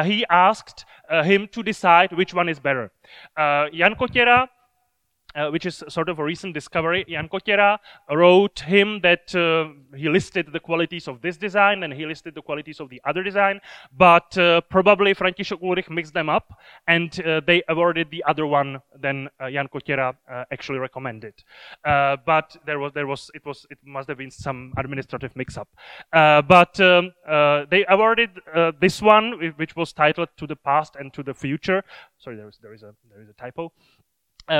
[0.03, 2.91] he asked him to decide which one is better.
[3.37, 4.47] Jan Kotěra
[5.35, 7.05] uh, which is sort of a recent discovery.
[7.09, 7.79] Jan Kotěra
[8.11, 12.41] wrote him that uh, he listed the qualities of this design and he listed the
[12.41, 13.59] qualities of the other design,
[13.97, 16.53] but uh, probably František Ulrich mixed them up
[16.87, 21.33] and uh, they awarded the other one than uh, Jan Kotěra uh, actually recommended.
[21.83, 25.67] but there was, there was, it was, it must have been some administrative mix-up.
[26.11, 27.11] but um,
[27.69, 28.29] they awarded
[28.79, 31.83] this one, which was titled "To the Past and to the Future."
[32.17, 33.71] Sorry, there is there is a there is a typo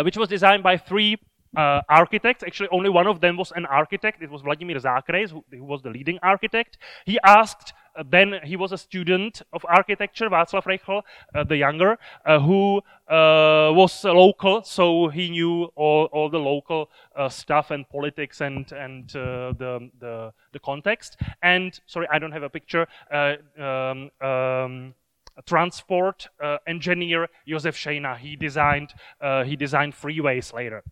[0.04, 1.18] which was designed by three
[1.58, 2.44] uh, architects.
[2.44, 4.22] Actually, only one of them was an architect.
[4.22, 6.78] It was Vladimír Zákrejs, who, who was the leading architect.
[7.06, 11.02] He asked Uh, then he was a student of architecture, Václav Rejchl,
[11.36, 16.90] uh, the younger, uh, who was local, so he knew all, all the local
[17.30, 21.18] stuff and politics and and the, the the context.
[21.42, 22.88] And sorry, I don't have a picture.
[23.12, 24.94] Um, um,
[25.46, 28.18] transport uh, engineer Josef Šejna.
[28.18, 30.84] He designed uh, he designed freeways later.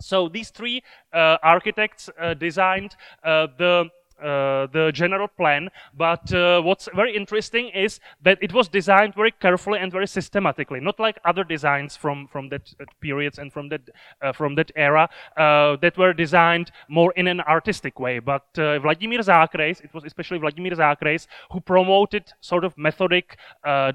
[0.00, 5.68] So these three uh, architects designed the the general plan.
[5.94, 10.80] But uh, what's very interesting is that it was designed very carefully and very systematically,
[10.80, 13.82] not like other designs from from that uh, periods and from that
[14.22, 18.18] uh, from that era uh, that were designed more in an artistic way.
[18.18, 23.38] But Vladimír Zákrejs, it was especially Vladimír Zákrejs who promoted sort of methodic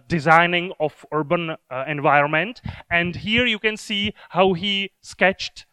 [0.07, 1.55] designing of urban
[1.88, 2.62] environment.
[2.89, 5.65] And here you can see how he sketched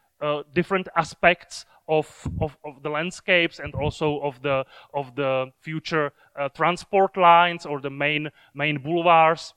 [0.55, 6.49] different aspects of, of, of, the landscapes and also of the, of the future uh,
[6.51, 9.53] transport lines or the main, main boulevards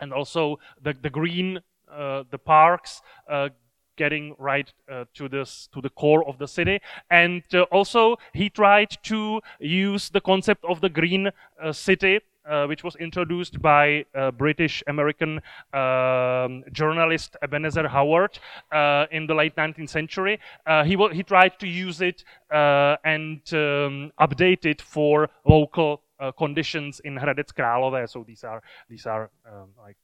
[0.00, 1.60] and also the, the green,
[1.92, 3.48] uh, the parks, uh,
[3.96, 6.80] getting right uh, to this to the core of the city.
[7.10, 11.30] And uh, also he tried to use the concept of the green
[11.62, 12.20] uh, city
[12.66, 15.40] which was introduced by uh, British American
[15.72, 18.38] um, journalist Ebenezer Howard
[18.72, 20.38] uh, in the late 19th century.
[20.66, 26.32] Uh, he, he tried to use it uh, and um, update it for local uh,
[26.32, 28.08] conditions in Hradec Králové.
[28.08, 29.96] So these are these are um, like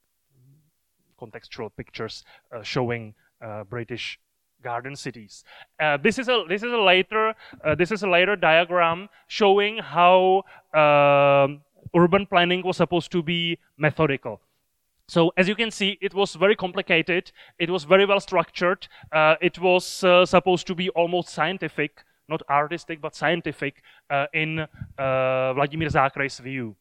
[1.19, 2.23] contextual pictures
[2.63, 3.13] showing
[3.69, 4.19] British
[4.61, 5.43] garden cities.
[5.79, 9.77] Uh, this is a this is a later uh, this is a later diagram showing
[9.77, 11.47] how uh,
[11.95, 14.41] urban planning was supposed to be methodical.
[15.07, 17.33] So as you can see, it was very complicated.
[17.59, 18.87] It was very well structured.
[19.11, 24.59] Uh, it was uh, supposed to be almost scientific, not artistic, but scientific uh, in
[24.59, 26.77] uh, Vladimir Zákrejs view.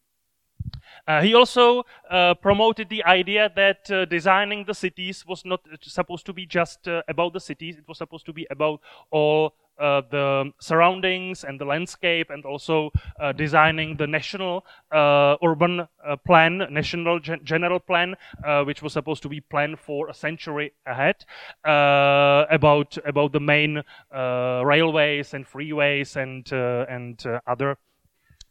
[1.08, 6.32] Uh, he also uh, promoted the idea that designing the cities was not supposed to
[6.32, 11.44] be just about the cities, it was supposed to be about all uh, the surroundings
[11.44, 17.40] and the landscape and also uh, designing the national uh, urban uh, plan, national gen
[17.44, 18.14] general plan,
[18.44, 21.24] uh, which was supposed to be planned for a century ahead
[21.64, 27.76] about about the main railways and freeways and and other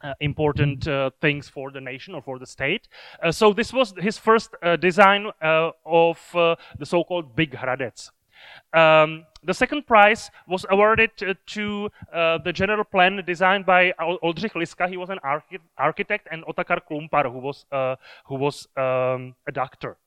[0.02, 2.88] uh, important uh, things for the nation or for the state.
[3.22, 8.10] Uh, so this was his first design of the so-called Big Hradec.
[8.74, 11.12] Um, the second prize was awarded
[11.48, 14.90] to uh, the general plan designed by Oldřich Liska.
[14.90, 19.52] He was an archi architect, and Otakar Klumpar, who was uh, who was um, a
[19.52, 19.98] doctor.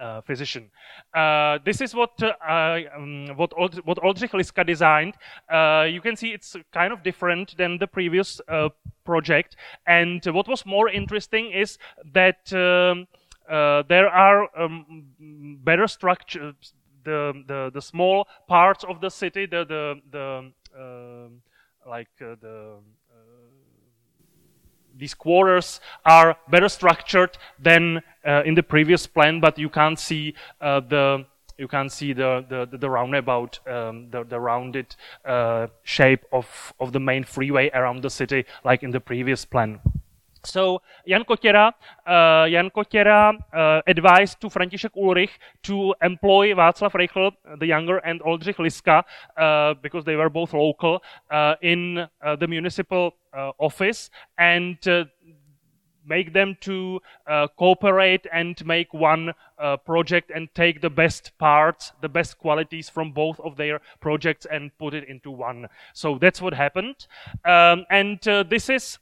[0.00, 0.70] Uh, physician.
[1.12, 5.14] Uh, this is what uh, um, what Old what Oldřich Liska designed.
[5.52, 8.68] Uh, you can see it's kind of different than the previous uh,
[9.04, 9.56] project.
[9.88, 11.78] And what was more interesting is
[12.12, 13.08] that um,
[13.88, 15.08] there are um,
[15.64, 16.74] better structures,
[17.08, 20.26] the, the, the small parts of the city, the, the, the
[20.78, 21.42] um,
[21.88, 22.74] like uh, the
[23.10, 23.38] uh,
[24.96, 30.34] these quarters are better structured than uh, in the previous plan, but you can't see
[30.60, 31.24] uh, the
[31.56, 34.94] you can see the the, the roundabout, um, the, the rounded
[35.24, 39.80] uh, shape of of the main freeway around the city, like in the previous plan.
[40.48, 41.72] So Jan Kotěra,
[42.06, 48.20] uh, Jan Kotěra uh, advised to František Ulrich to employ Václav Rejchl, the younger, and
[48.22, 49.04] Oldřich Liska,
[49.36, 54.78] uh, because they were both local, uh, in uh, the municipal uh, office and
[56.06, 57.00] make them to
[57.58, 59.34] cooperate and make one
[59.84, 64.70] project and take the best parts, the best qualities from both of their projects and
[64.78, 65.68] put it into one.
[65.92, 67.06] So that's what happened.
[67.44, 68.98] Um, and this is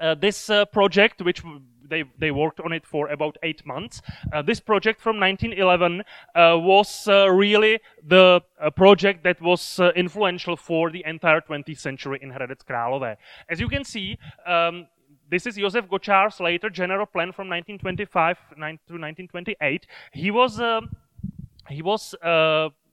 [0.00, 1.42] uh, this uh, project, which
[1.88, 4.00] they, they worked on it for about eight months.
[4.32, 6.00] Uh, this project from 1911
[6.34, 12.18] uh, was uh, really the uh, project that was influential for the entire 20th century
[12.22, 13.16] in Hradec Králové.
[13.48, 14.86] As you can see, um,
[15.28, 19.86] this is Josef Gočár's later general plan from 1925 to 1928.
[20.12, 20.60] He was
[21.68, 22.14] he was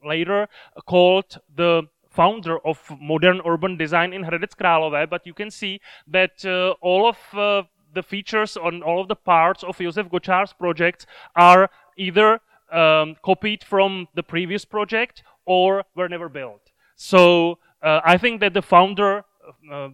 [0.04, 0.48] later
[0.86, 1.84] called the
[2.19, 7.08] founder of modern urban design in Hradec Králové, but you can see that uh, all
[7.08, 11.05] of uh, the features on all of the parts of Josef Gočár's projects
[11.36, 16.71] are either um, copied from the previous project or were never built.
[16.95, 19.23] So uh, I think that the founder
[19.71, 19.89] uh,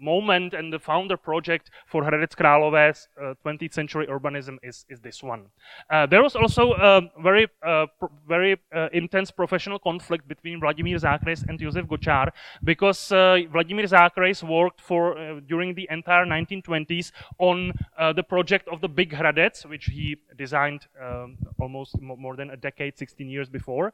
[0.00, 5.22] moment and the founder project for Hradec Králové's uh, 20th century urbanism is, is this
[5.22, 5.46] one.
[5.90, 7.86] Uh, there was also a very, uh,
[8.28, 12.30] very uh, intense professional conflict between Vladimír Zákrejs and Josef Gočár
[12.64, 17.72] because Vladimír Zákrejs worked for during the entire 1920s on
[18.14, 22.96] the project of the Big Hradec, which he designed um, almost more than a decade,
[22.96, 23.92] 16 years before.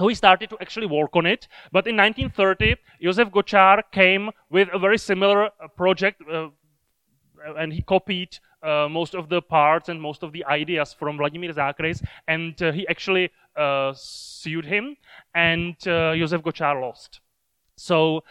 [0.00, 1.46] So he started to actually work on it.
[1.72, 6.48] But in 1930, Josef Gočár came with a very similar uh, project, uh,
[7.58, 11.54] and he copied uh, most of the parts and most of the ideas from Vladimír
[11.54, 14.96] Zákrejs, and uh, he actually uh, sued him,
[15.34, 17.20] and uh, Josef Gočár lost.
[17.76, 18.24] So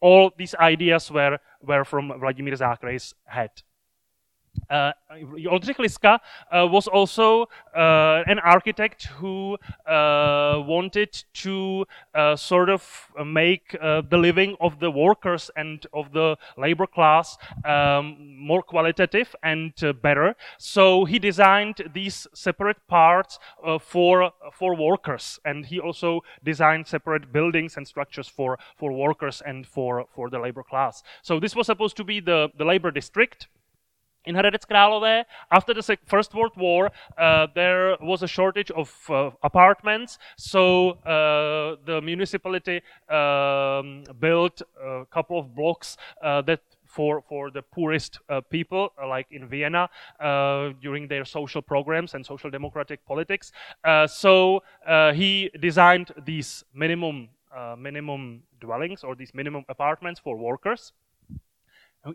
[0.00, 3.50] all these ideas were, were from Vladimír Zákrejs' head.
[4.70, 4.92] Uh,
[5.50, 7.46] Oldřich Liska uh, was also
[7.76, 14.78] uh, an architect who uh, wanted to uh, sort of make uh, the living of
[14.78, 19.72] the workers and of the labor class um, more qualitative and
[20.02, 20.34] better.
[20.58, 23.38] So he designed these separate parts
[23.80, 29.66] for for workers, and he also designed separate buildings and structures for for workers and
[29.66, 31.02] for for the labor class.
[31.22, 33.48] So this was supposed to be the the labor district
[34.24, 39.30] in Hradec Králové, after the First World War, uh, there was a shortage of uh,
[39.42, 47.50] apartments, so uh, the municipality um, built a couple of blocks uh, that for, for
[47.50, 49.88] the poorest uh, people, uh, like in Vienna,
[50.80, 53.50] during their social programs and social democratic politics.
[54.06, 54.62] so
[55.14, 57.28] he designed these minimum
[57.78, 60.92] minimum dwellings or these minimum apartments for workers.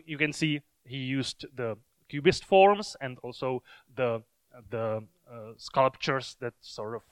[0.04, 1.76] You can see he used the
[2.08, 3.62] cubist forms and also
[3.96, 4.22] the
[4.70, 7.02] the uh, sculptures that sort of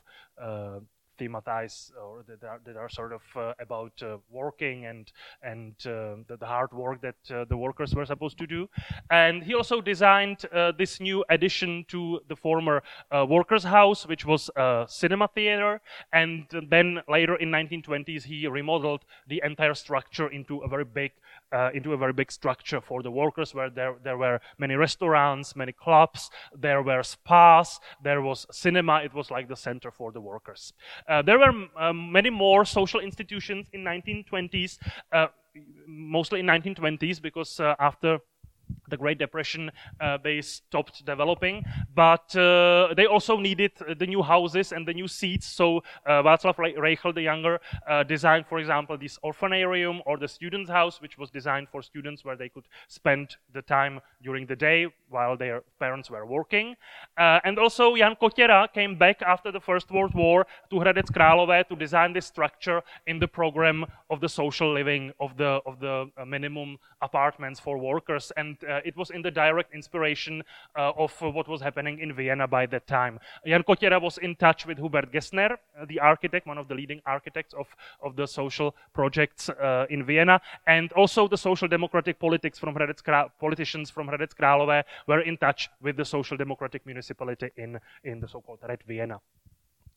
[0.42, 0.80] uh,
[1.18, 6.16] thematize or that are, that are sort of uh, about uh, working and and uh,
[6.28, 8.68] the, the, hard work that uh, the workers were supposed to do.
[9.10, 10.44] And he also designed
[10.78, 12.82] this new addition to the former
[13.28, 15.80] workers' house, which was a cinema theater.
[16.12, 21.12] And then later in 1920s, he remodeled the entire structure into a very big
[21.74, 25.72] into a very big structure for the workers, where there there were many restaurants, many
[25.72, 29.00] clubs, there were spas, there was cinema.
[29.02, 30.72] It was like the center for the workers.
[31.08, 34.78] Uh, there were um, many more social institutions in 1920s,
[35.12, 35.28] uh,
[35.86, 38.18] mostly in 1920s, because uh, after
[38.88, 41.64] the Great Depression, uh, they stopped developing.
[41.94, 45.46] But uh, they also needed the new houses and the new seats.
[45.46, 50.70] So uh, Václav Rejchl the Younger uh, designed, for example, this orphanarium or the students'
[50.70, 54.86] house, which was designed for students where they could spend the time during the day
[55.08, 56.74] while their parents were working.
[57.16, 61.66] Uh, and also Jan Kotěra came back after the First World War to Hradec Králové
[61.68, 66.10] to design this structure in the program of the social living of the of the
[66.16, 68.32] uh, minimum apartments for workers.
[68.36, 70.42] And uh, it was in the direct inspiration
[70.76, 73.18] uh, of what was happening in Vienna by that time.
[73.46, 77.00] Jan Kotěra was in touch with Hubert Gessner, uh, the architect, one of the leading
[77.06, 77.66] architects of,
[78.02, 79.50] of the social projects
[79.90, 85.20] in Vienna, and also the social democratic politics from Hradec politicians from Hradec Králové were
[85.20, 89.20] in touch with the social democratic municipality in, in the so-called Red Vienna.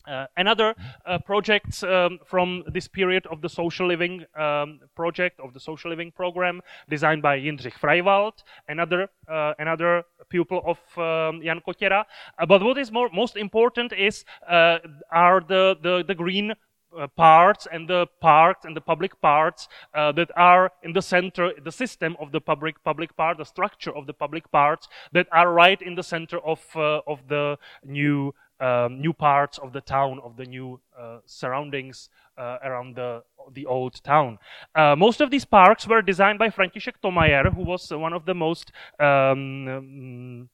[0.06, 0.74] Uh, another
[1.04, 5.90] uh, project um, from this period of the social living um, project of the social
[5.90, 12.04] living program designed by Jindřich Freiwald, another uh, another pupil of um, Jan Kotěra.
[12.38, 14.78] Uh, but what is more, most important is uh,
[15.12, 16.54] are the the, the green
[16.98, 21.52] uh, parts and the parks and the public parts uh, that are in the center,
[21.62, 25.52] the system of the public public part, the structure of the public parts that are
[25.52, 30.20] right in the center of uh, of the new um, new parts of the town,
[30.22, 32.08] of the new uh, surroundings
[32.38, 34.38] uh, around the the old town.
[34.74, 38.34] Uh, most of these parks were designed by František Thomayer, who was one of the
[38.34, 40.48] most um, um,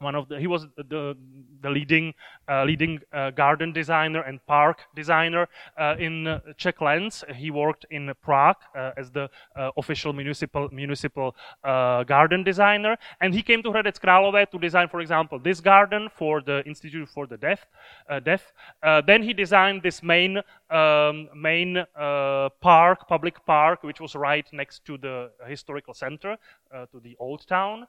[0.00, 1.16] one of the he was the
[1.62, 2.14] the leading
[2.48, 5.46] uh, leading uh, garden designer and park designer
[5.78, 7.24] uh, in uh, Czech lands.
[7.34, 13.42] He worked in Prague uh, as the uh, official municipal municipal garden designer, and he
[13.42, 17.36] came to Hradec Králové to design, for example, this garden for the Institute for the
[17.36, 17.66] Deaf.
[18.24, 18.52] deaf.
[19.06, 20.40] then he designed this main
[20.70, 21.84] um, main
[22.60, 26.36] park, public park, which was right next to the historical center,
[26.92, 27.86] to the old town.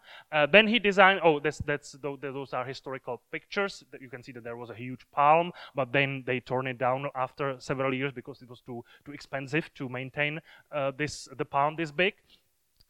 [0.51, 1.22] then he designed.
[1.24, 3.83] Oh, that's that's those are historical pictures.
[3.99, 7.07] You can see that there was a huge palm, but then they turned it down
[7.15, 10.39] after several years because it was too too expensive to maintain
[10.71, 12.13] uh, this the palm this big.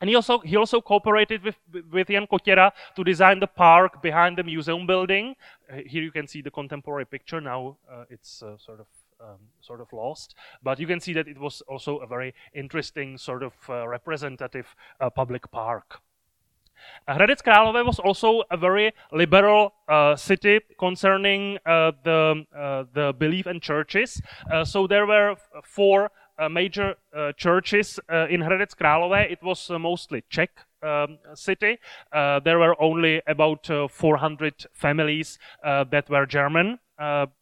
[0.02, 1.56] And he also he also cooperated with
[1.92, 5.36] with Jan Kotěra to design the park behind the museum building.
[5.72, 7.42] Uh, here you can see the contemporary picture.
[7.42, 8.88] Now uh, it's uh, sort of
[9.22, 10.36] um, sort of lost.
[10.64, 14.76] But you can see that it was also a very interesting sort of uh, representative
[15.00, 16.02] uh, public park.
[17.08, 23.14] Uh, Hradec Králové was also a very liberal uh, city concerning uh, the uh, the
[23.18, 24.22] belief and churches.
[24.52, 26.96] Uh, so there were four uh, major
[27.38, 29.32] churches in Hradec Králové.
[29.32, 30.52] It was mostly Czech
[30.82, 31.78] um, city.
[32.12, 36.80] there were only about 400 families that were German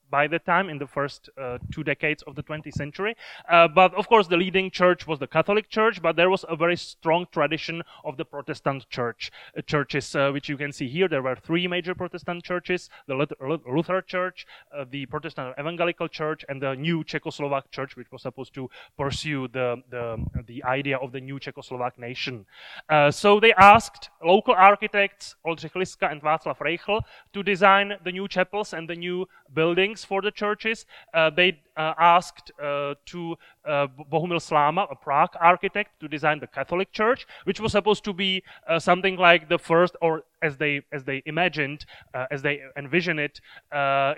[0.10, 3.16] by the time in the first uh, two decades of the 20th century.
[3.47, 6.55] Uh, but of course, the leading church was the Catholic Church, but there was a
[6.55, 11.07] very strong tradition of the Protestant church uh, churches, uh, which you can see here.
[11.07, 14.45] There were three major Protestant churches: the Lutheran Church,
[14.76, 19.47] uh, the Protestant Evangelical Church, and the New Czechoslovak Church, which was supposed to pursue
[19.47, 22.45] the the, the idea of the new Czechoslovak nation.
[22.89, 27.01] Uh, so they asked local architects Oldřich Liska and Václav Rejchl
[27.34, 30.86] to design the new chapels and the new buildings for the churches.
[31.14, 33.36] Uh, they uh, asked uh, to
[33.68, 38.43] Bohumil Sláma, a Prague architect, to design the Catholic Church, which was supposed to be
[38.80, 41.86] something like the first, or as they as they imagined,
[42.32, 43.39] as they envisioned it,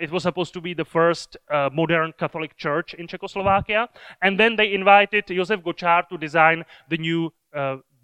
[0.00, 1.36] it was supposed to be the first
[1.72, 3.88] modern Catholic Church in Czechoslovakia.
[4.22, 7.32] And then they invited Josef Gočár to design the new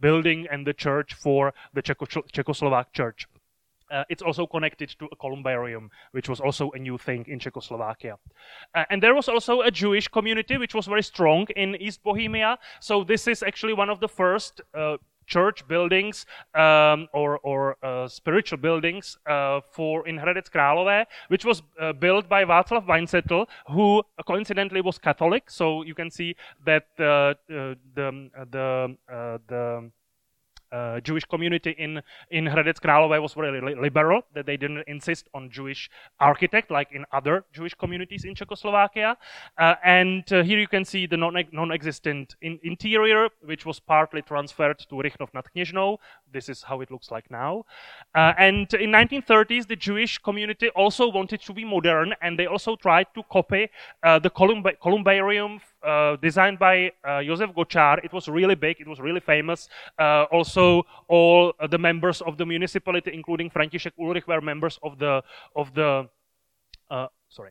[0.01, 3.27] building and the church for the Czechoslovak Church.
[3.91, 8.19] Uh, it's also connected to a columbarium, which was also a new thing in Czechoslovakia.
[8.75, 12.59] Uh, and there was also a Jewish community which was very strong in East Bohemia.
[12.81, 14.97] So this is actually one of the first uh,
[15.29, 21.63] church buildings um, or, or uh, spiritual buildings uh, for in Hradec Králové, which was
[21.81, 25.51] uh, built by Václav Weinzettel, who coincidentally was Catholic.
[25.51, 26.35] So you can see
[26.65, 28.97] that the the the
[29.49, 29.91] the
[30.73, 35.29] uh, Jewish community in in Hradec Králové was very li- liberal that they didn't insist
[35.35, 35.91] on Jewish
[36.21, 39.17] architect like in other Jewish communities in Czechoslovakia.
[39.59, 44.23] Uh, and uh, here you can see the non- non-existent in- interior, which was partly
[44.23, 45.99] transferred to Rychnov nad Kněžnou.
[46.33, 47.65] This is how it looks like now.
[48.15, 52.77] Uh, and in 1930s, the Jewish community also wanted to be modern, and they also
[52.77, 53.69] tried to copy
[54.03, 58.05] uh, the columb- columbarium uh, designed by uh, Josef Gočár.
[58.05, 58.81] It was really big.
[58.81, 59.69] It was really famous.
[59.99, 65.23] Uh, also, all the members of the municipality, including František Ulrich, were members of the
[65.55, 66.09] of the
[66.91, 67.51] uh, sorry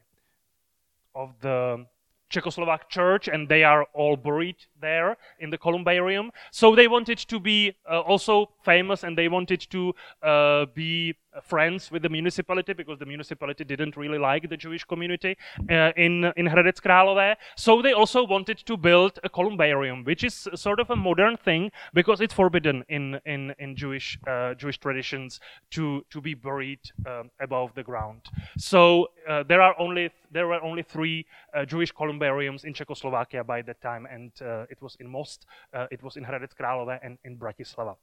[1.16, 1.86] of the
[2.30, 6.32] Czechoslovak church, and they are all buried there in the columbarium.
[6.52, 11.92] So they wanted to be uh, also famous, and they wanted to uh, be friends
[11.92, 15.38] with the municipality because the municipality didn't really like the Jewish community
[15.70, 17.36] uh, in in Hradec Králové.
[17.56, 21.72] So they also wanted to build a columbarium, which is sort of a modern thing
[21.94, 25.40] because it's forbidden in in in Jewish uh, Jewish traditions
[25.72, 28.22] to to be buried um, above the ground.
[28.58, 33.62] So uh, there are only there were only three uh, Jewish columbariums in Czechoslovakia by
[33.62, 37.18] that time, and uh, it was in Most, uh, it was in Hradec Králové, and
[37.24, 37.96] in Bratislava.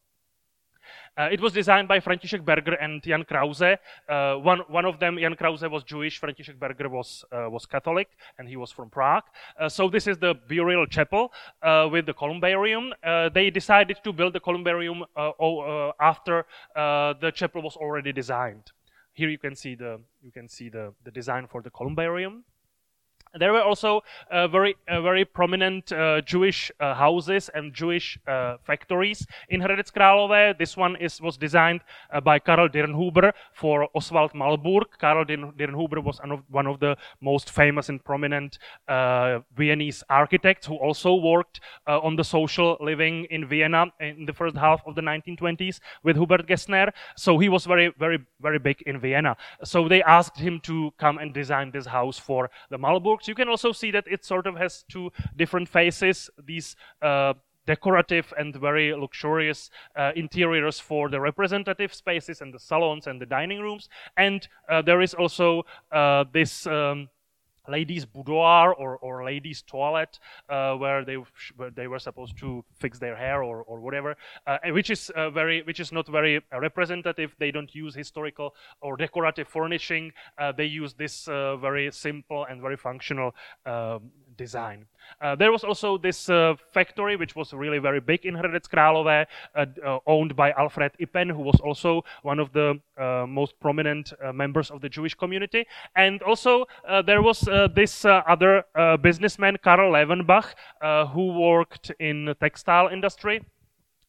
[1.17, 3.79] Uh, it was designed by František Berger and Jan Krause.
[4.09, 6.21] Uh, one, one of them, Jan Krause, was Jewish.
[6.21, 8.09] František Berger was, uh, was Catholic,
[8.39, 9.25] and he was from Prague.
[9.59, 11.33] Uh, so this is the burial chapel
[11.91, 12.93] with the columbarium.
[13.33, 15.05] They decided to build the columbarium
[16.01, 18.73] after the chapel was already designed.
[19.13, 22.45] Here you can see the you can see the, the design for the columbarium.
[23.39, 28.59] There were also uh, very uh, very prominent uh, Jewish uh, houses and Jewish uh,
[28.65, 30.57] factories in Hradec Králové.
[30.57, 31.81] This one is was designed
[32.13, 34.87] uh, by Karl Dirnhuber for Oswald Malburg.
[35.01, 38.59] Karl Dirnhuber was one of, one of the most famous and prominent
[39.57, 44.81] Viennese architects who also worked on the social living in Vienna in the first half
[44.87, 46.93] of the 1920s with Hubert Gessner.
[47.17, 49.37] So he was very very very big in Vienna.
[49.65, 52.79] So they asked him to come and design this house for the
[53.25, 56.31] Malburg you can also see that it sort of has two different faces.
[56.45, 57.35] These uh,
[57.67, 63.27] decorative and very luxurious uh, interiors for the representative spaces and the salons and the
[63.27, 63.89] dining rooms.
[64.17, 67.09] And uh, there is also uh, this um,
[67.69, 71.17] ladies' boudoir or, or ladies' toilet uh, where they
[71.57, 75.31] where they were supposed to fix their hair or, or whatever, uh, which is uh,
[75.31, 77.35] very which is not very representative.
[77.39, 80.13] They don't use historical or decorative furnishing.
[80.39, 83.35] Uh, they use this uh, very simple and very functional
[83.67, 84.87] um, design.
[85.21, 89.27] Uh, there was also this uh, factory, which was really very big in Hradec Králové,
[89.55, 94.13] uh, uh owned by Alfred Ipen, who was also one of the uh, most prominent
[94.13, 95.67] uh, members of the Jewish community.
[95.97, 96.67] And also
[97.07, 97.41] there was
[97.75, 98.65] this other
[99.03, 100.55] businessman, Karl Levenbach,
[101.13, 103.41] who worked in the textile industry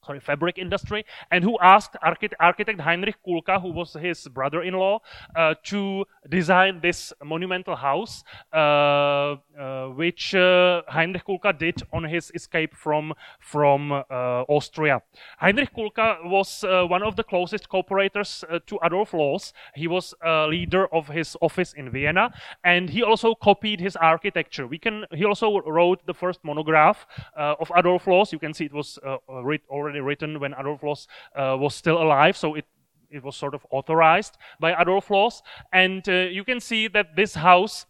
[0.05, 4.99] sorry, fabric industry, and who asked architect, architect Heinrich Kulka, who was his brother-in-law,
[5.35, 12.31] uh, to design this monumental house, uh, uh, which uh, Heinrich Kulka did on his
[12.35, 14.03] escape from from uh,
[14.47, 15.01] Austria.
[15.39, 19.53] Heinrich Kulka was uh, one of the closest cooperators uh, to Adolf Loos.
[19.73, 22.33] He was a leader of his office in Vienna,
[22.63, 24.67] and he also copied his architecture.
[24.67, 25.05] We can.
[25.11, 27.05] He also wrote the first monograph
[27.37, 28.31] uh, of Adolf Loos.
[28.31, 32.55] You can see it was writ already written when Adolf Loos was still alive, so
[32.55, 32.65] it
[33.09, 35.41] it was sort of authorized by Adolf Loos.
[35.71, 37.85] And uh, you can see that this house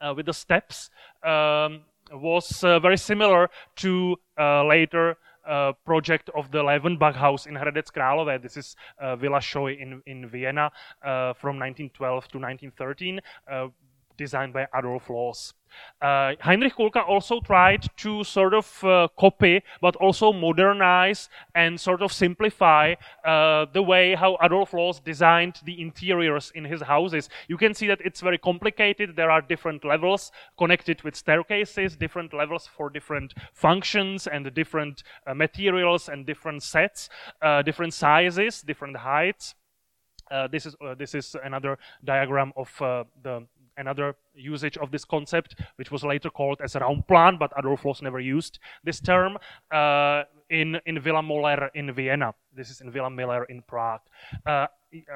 [0.00, 0.90] uh, with the steps
[1.22, 1.82] um,
[2.12, 5.16] was uh, very similar to later
[5.46, 8.42] uh, project of the Levenbach house in Hradec Králové.
[8.42, 10.72] This is uh, Villa Scheu in, in Vienna
[11.02, 13.20] uh, from 1912 to 1913,
[14.16, 15.54] designed by Adolf Loos.
[16.00, 22.02] Uh, Heinrich Kulka also tried to sort of uh, copy, but also modernize and sort
[22.02, 22.94] of simplify
[23.24, 27.28] uh, the way how Adolf Loos designed the interiors in his houses.
[27.48, 29.16] You can see that it's very complicated.
[29.16, 35.34] There are different levels connected with staircases, different levels for different functions and different uh,
[35.34, 37.08] materials and different sets,
[37.42, 39.54] uh, different sizes, different heights.
[40.28, 42.68] Uh, this is this is another diagram of
[43.22, 43.46] the
[43.76, 48.20] another usage of this concept, which was later called as Raumplan, but Adolf Loos never
[48.20, 49.38] used this term,
[49.72, 52.34] uh, in, in Villa Moller in Vienna.
[52.54, 54.00] This is in Villa Müller in Prague.
[54.46, 54.66] Uh,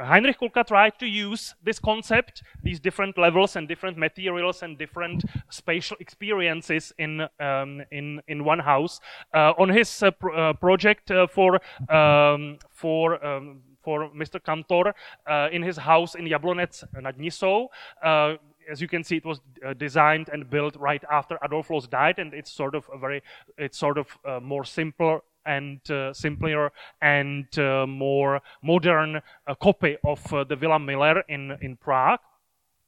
[0.03, 5.25] Heinrich Kulka tried to use this concept, these different levels and different materials and different
[5.49, 9.01] spatial experiences in um, in in one house
[9.33, 14.43] uh, on his uh, uh, project uh, for um, for um, for Mr.
[14.43, 14.95] Kantor
[15.27, 17.69] uh, in his house in Jablonec nad Nisou.
[18.03, 18.37] Uh,
[18.69, 22.19] as you can see, it was uh, designed and built right after Adolf Loos died,
[22.19, 23.23] and it's sort of a very,
[23.59, 29.23] it's sort of uh, more simple and uh, simpler and uh, more modern
[29.61, 32.21] copy of the Villa Müller in in Prague.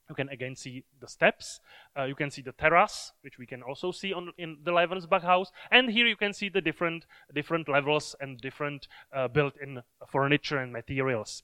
[0.08, 1.60] You can again see the steps.
[1.96, 5.22] Uh, you can see the terrace, which we can also see on in the Levensbach
[5.22, 5.50] house.
[5.70, 10.72] And here you can see the different different levels and different uh, built-in furniture and
[10.72, 11.42] materials.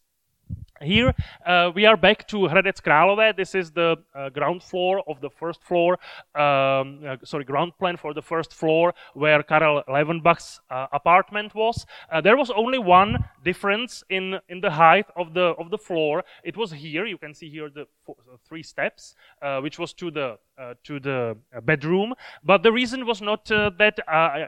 [0.83, 1.13] Here
[1.45, 3.35] uh, we are back to Hradec Králové.
[3.35, 5.99] This is the uh, ground floor of the first floor,
[6.37, 11.85] um, uh, sorry, ground plan for the first floor where Karel Levenbach's uh, apartment was.
[12.13, 16.23] Uh, there was only one difference in in the height of the of the floor.
[16.45, 17.07] It was here.
[17.07, 18.15] You can see here the four,
[18.49, 20.39] three steps, uh, which was to the
[20.85, 22.15] to the bedroom.
[22.45, 23.99] But the reason was not that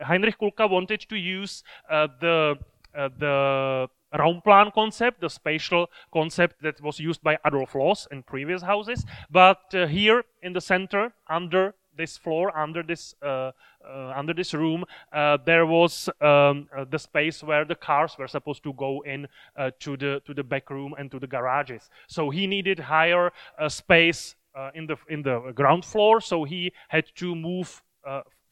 [0.03, 2.57] Heinrich Kulka wanted to use the
[2.95, 9.05] the Raumplan concept, the spatial concept that was used by Adolf Loos in previous houses.
[9.31, 13.53] But uh, here in the center, under this floor, under this uh,
[13.85, 18.29] uh, under this room, uh, there was um, uh, the space where the cars were
[18.29, 21.91] supposed to go in uh, to the to the back room and to the garages.
[22.09, 23.33] So he needed higher
[23.69, 24.37] space
[24.75, 26.21] in the in the ground floor.
[26.21, 27.83] So he had to move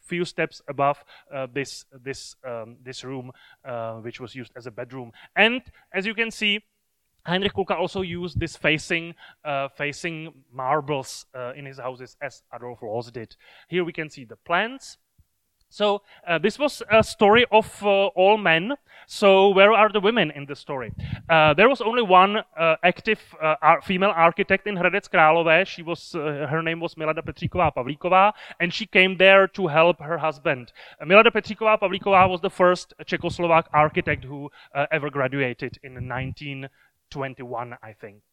[0.09, 1.04] few steps above
[1.34, 3.30] uh, this this um, this room,
[3.64, 5.12] uh, which was used as a bedroom.
[5.36, 6.64] And as you can see,
[7.26, 12.82] Heinrich Kulka also used this facing uh, facing marbles uh, in his houses as Adolf
[12.82, 13.36] Loos did.
[13.68, 14.98] Here we can see the plants.
[15.70, 18.72] So uh, this was a story of uh, all men.
[19.06, 20.92] So where are the women in the story?
[21.28, 25.66] Uh, there was only one uh, active uh, ar female architect in Hradec Králové.
[25.66, 30.00] She was uh, her name was Milada Petříková Pavlíková, and she came there to help
[30.00, 30.72] her husband.
[31.04, 34.50] Milada Petříková Pavlíková was the first Czechoslovak architect who
[34.90, 38.27] ever graduated in 1921, I think.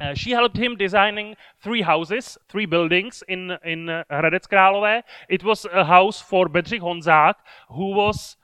[0.00, 5.02] Uh, she helped him designing three houses, three buildings in in uh, Hradec Králové.
[5.28, 7.34] It was a house for Bedřich Honzák,
[7.68, 8.36] who was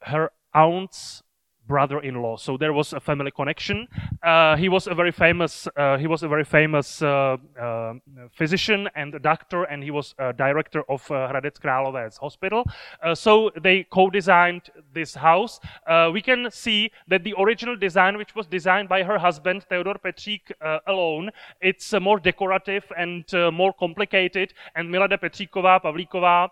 [0.00, 1.22] her aunt's
[1.66, 2.36] brother-in-law.
[2.36, 3.88] So there was a family connection.
[4.22, 5.68] Uh, he was a very famous.
[5.76, 7.94] Uh, he was a very famous uh, uh
[8.32, 12.64] physician and a doctor, and he was director of uh, Hradec Králové's hospital.
[13.02, 15.60] Uh, so they co-designed this house.
[15.86, 19.94] Uh, we can see that the original design, which was designed by her husband Theodor
[19.94, 20.52] Petřík
[20.86, 24.52] alone, it's more decorative and more complicated.
[24.74, 26.50] And Milada Petříková Pavlíková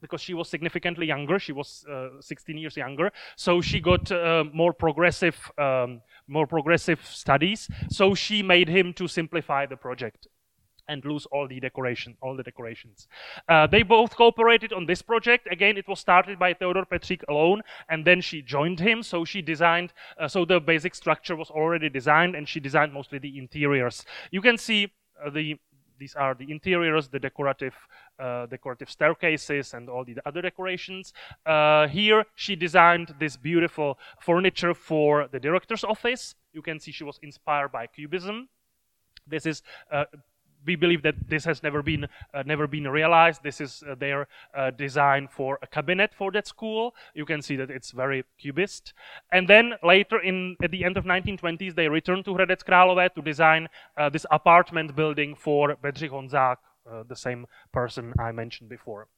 [0.00, 1.38] because she was significantly younger.
[1.38, 7.04] She was uh, 16 years younger, so she got uh, more progressive, um, more progressive
[7.04, 7.68] studies.
[7.90, 10.28] So she made him to simplify the project
[10.88, 13.06] and lose all the decoration, all the decorations.
[13.48, 15.46] Uh, they both cooperated on this project.
[15.50, 19.02] Again, it was started by Theodor Petřík alone, and then she joined him.
[19.02, 19.92] So she designed.
[20.18, 24.04] Uh, so the basic structure was already designed, and she designed mostly the interiors.
[24.30, 24.92] You can see
[25.24, 25.58] uh, the
[25.98, 27.74] these are the interiors, the decorative,
[28.18, 31.12] uh, decorative staircases, and all the other decorations.
[31.46, 36.34] Uh, here, she designed this beautiful furniture for the director's office.
[36.52, 38.48] You can see she was inspired by Cubism.
[39.26, 40.04] This is uh,
[40.66, 43.42] we believe that this has never been uh, never been realized.
[43.42, 46.94] This is uh, their uh, design for a cabinet for that school.
[47.14, 48.94] You can see that it's very cubist.
[49.32, 53.22] And then later, in at the end of 1920s, they returned to Hradec Králové to
[53.22, 56.56] design uh, this apartment building for Bedřich Honzák,
[56.90, 59.08] uh, the same person I mentioned before.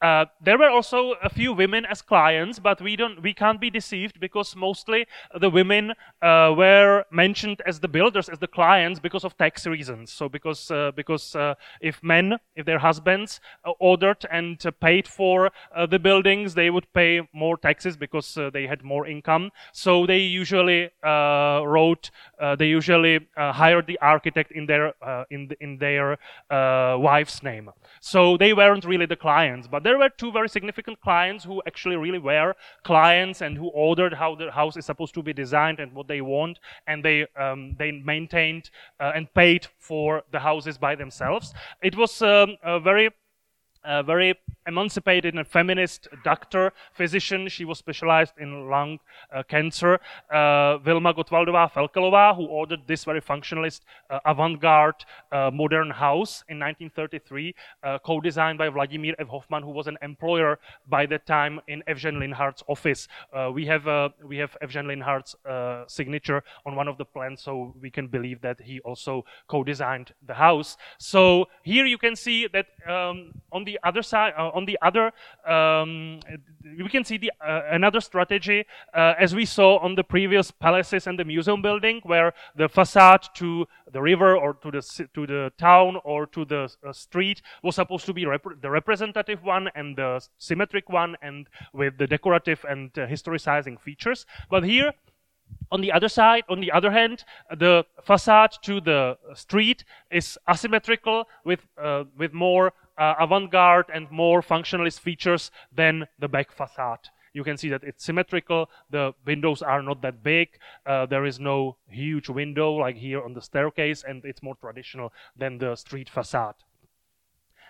[0.00, 3.68] Uh, there were also a few women as clients, but we don't, we can't be
[3.68, 5.06] deceived because mostly
[5.40, 5.90] the women
[6.22, 10.12] uh, were mentioned as the builders, as the clients, because of tax reasons.
[10.12, 15.50] So because uh, because uh, if men, if their husbands uh, ordered and paid for
[15.90, 19.50] the buildings, they would pay more taxes because they had more income.
[19.72, 22.10] So they usually wrote,
[22.58, 24.94] they usually hired the architect in their
[25.30, 26.18] in the, in their
[26.50, 27.70] wife's name.
[28.00, 31.96] So they weren't really the clients, but there were two very significant clients who actually
[31.96, 32.54] really were
[32.84, 36.20] clients and who ordered how the house is supposed to be designed and what they
[36.20, 41.54] want, and they um, they maintained uh, and paid for the houses by themselves.
[41.82, 43.10] It was um, a very
[43.88, 44.34] a very
[44.66, 47.48] emancipated and feminist doctor, physician.
[47.48, 48.98] She was specialized in lung
[49.34, 49.98] uh, cancer.
[50.30, 53.80] Uh, Vilma Gottwaldová Felkelová, who ordered this very functionalist,
[54.10, 59.28] uh, avant-garde, uh, modern house in 1933, uh, co-designed by Vladimír F.
[59.28, 63.08] Hoffman, who was an employer by that time in Evžen Linhart's office.
[63.32, 65.34] Uh, we have we have Evžen Linhart's
[65.90, 70.34] signature on one of the plans, so we can believe that he also co-designed the
[70.34, 70.76] house.
[70.98, 75.12] So here you can see that um, on the other side, uh, on the other,
[75.46, 76.20] um,
[76.62, 78.64] we can see the uh, another strategy
[78.94, 83.26] uh, as we saw on the previous palaces and the museum building, where the facade
[83.34, 88.06] to the river or to the to the town or to the street was supposed
[88.06, 92.92] to be rep the representative one and the symmetric one, and with the decorative and
[92.92, 94.26] historicizing features.
[94.50, 94.92] But here
[95.70, 97.24] on the other side, on the other hand,
[97.56, 104.42] the facade to the street is asymmetrical with uh, with more uh, avant-garde and more
[104.42, 107.08] functionalist features than the back facade.
[107.32, 108.70] You can see that it's symmetrical.
[108.90, 110.48] The windows are not that big.
[110.84, 115.12] Uh, there is no huge window like here on the staircase, and it's more traditional
[115.36, 116.54] than the street facade.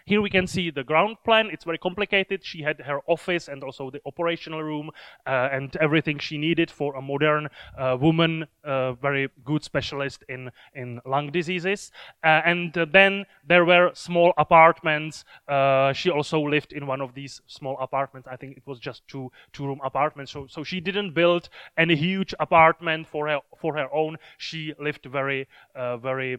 [0.08, 1.50] Here we can see the ground plan.
[1.52, 2.42] It's very complicated.
[2.42, 4.90] She had her office and also the operational room
[5.26, 10.50] uh, and everything she needed for a modern uh, woman, uh, very good specialist in,
[10.74, 11.92] in lung diseases.
[12.24, 15.26] Uh, and uh, then there were small apartments.
[15.46, 18.26] Uh, she also lived in one of these small apartments.
[18.32, 20.32] I think it was just two two room apartments.
[20.32, 24.16] So, so she didn't build any huge apartment for her for her own.
[24.38, 25.48] She lived very
[26.02, 26.38] very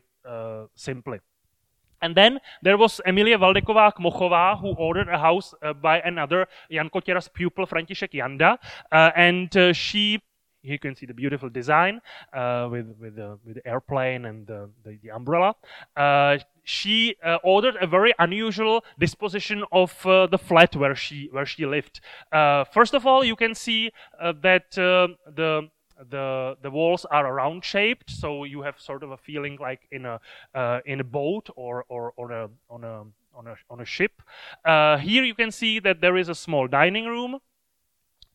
[0.76, 1.20] simply.
[2.02, 6.90] And then there was Emilie Valdeková Kmochová, who ordered a house uh, by another Jan
[6.90, 8.58] Kotěra's pupil, František Janda.
[8.92, 10.22] Uh, and uh, she,
[10.62, 12.02] here you can see the beautiful design
[12.34, 15.56] uh, with, with, the, with the airplane and the, the, the umbrella.
[15.96, 21.66] Uh, she uh, ordered a very unusual disposition of the flat where she, where she
[21.66, 22.00] lived.
[22.72, 25.70] first of all, you can see that the
[26.10, 30.06] the the walls are round shaped, so you have sort of a feeling like in
[30.06, 30.20] a
[30.56, 34.22] uh, in a boat or or on a on a on a on a ship.
[34.66, 37.40] Uh, here you can see that there is a small dining room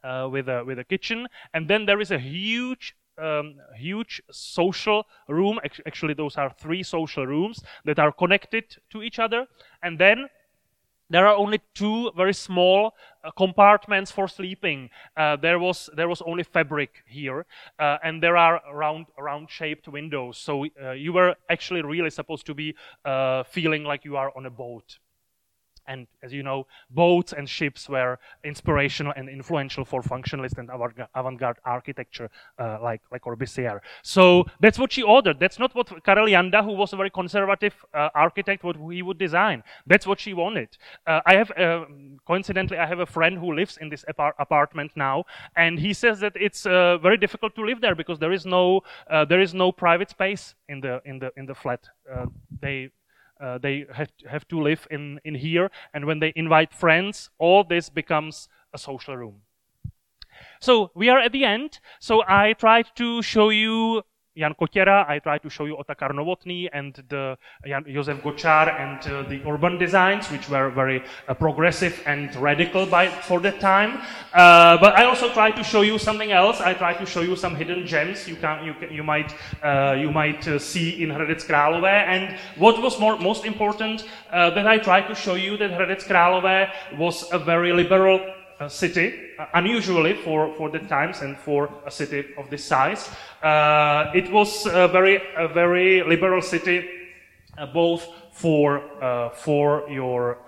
[0.02, 5.04] uh, with a with a kitchen, and then there is a huge um, huge social
[5.28, 5.58] room.
[5.86, 9.46] Actually, those are three social rooms that are connected to each other,
[9.82, 10.28] and then
[11.14, 12.92] there are only two very small
[13.22, 14.90] uh, compartments for sleeping.
[15.16, 17.46] Uh, there was there was only fabric here,
[17.78, 20.38] uh, and there are round round shaped windows.
[20.38, 24.46] So uh, you were actually really supposed to be uh, feeling like you are on
[24.46, 24.98] a boat.
[25.86, 30.70] And as you know, boats and ships were inspirational and influential for functionalist and
[31.14, 33.80] avant-garde architecture, uh, like like Corbusier.
[34.02, 35.38] So that's what she ordered.
[35.38, 39.18] That's not what Karel Janda, who was a very conservative uh, architect, what he would
[39.18, 39.62] design.
[39.86, 40.76] That's what she wanted.
[41.06, 41.84] Uh, I have, uh,
[42.26, 45.24] coincidentally, I have a friend who lives in this apart apartment now,
[45.56, 48.82] and he says that it's uh, very difficult to live there because there is no
[49.10, 51.88] uh, there is no private space in the in the in the flat.
[52.60, 52.90] they
[53.44, 55.70] uh, they have, have to live in, in here.
[55.92, 59.42] And when they invite friends, all this becomes a social room.
[60.60, 61.78] So we are at the end.
[62.00, 64.02] So I tried to show you
[64.36, 68.98] Jan Kotěra, I try to show you Otakar Novotný and the Jan, Josef Gočár and
[69.06, 74.00] uh, the urban designs, which were very uh, progressive and radical by, for that time.
[74.32, 76.60] Uh, but I also try to show you something else.
[76.60, 79.32] I try to show you some hidden gems you can, you, can, you might,
[79.62, 82.04] uh, you might uh, see in Hradec Králové.
[82.04, 86.08] And what was more, most important, uh, that I try to show you that Hradec
[86.08, 88.20] Králové was a very liberal
[88.68, 93.10] city, uh, unusually for, for the times and for a city of this size.
[93.42, 96.88] Uh, it was a very, a very liberal city,
[97.58, 98.82] uh, both for,
[99.34, 100.38] for your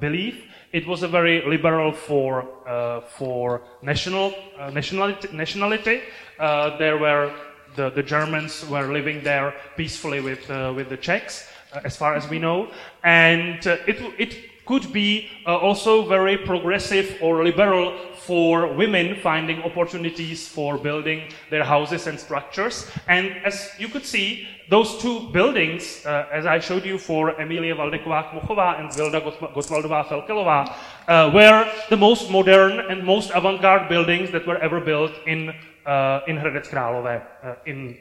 [0.00, 0.44] belief.
[0.72, 5.28] It was a very liberal for, uh, for national, uh, nationality.
[5.32, 6.00] nationality.
[6.38, 7.30] Uh, there were
[7.76, 11.48] the, the Germans were living there peacefully with, with the Czechs,
[11.84, 12.68] as far as we know.
[13.02, 20.46] And it, it could be uh, also very progressive or liberal for women finding opportunities
[20.46, 22.88] for building their houses and structures.
[23.08, 27.74] And as you could see, those two buildings, uh, as I showed you for Emilia
[27.74, 30.74] Valdeková Kmochová and Vilma Gottwaldová Felkelová,
[31.08, 35.50] uh, were the most modern and most avant-garde buildings that were ever built in,
[35.84, 37.98] uh, in Hradec Králové, uh, in,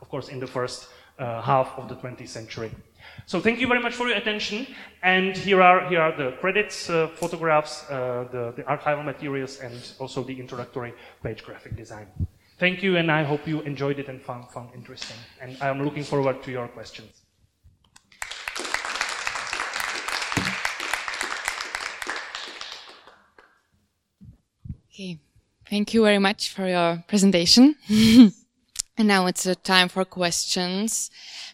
[0.00, 0.88] of course, in the first
[1.18, 2.70] uh, half of the 20th century.
[3.26, 4.66] So thank you very much for your attention.
[5.02, 9.80] And here are, here are the credits, uh, photographs, uh, the, the archival materials, and
[9.98, 10.92] also the introductory
[11.22, 12.06] page graphic design.
[12.58, 15.16] Thank you, and I hope you enjoyed it and found, found interesting.
[15.40, 17.22] And I'm looking forward to your questions.
[24.94, 25.18] Okay,
[25.68, 27.74] thank you very much for your presentation.
[27.88, 31.10] and now it's a time for questions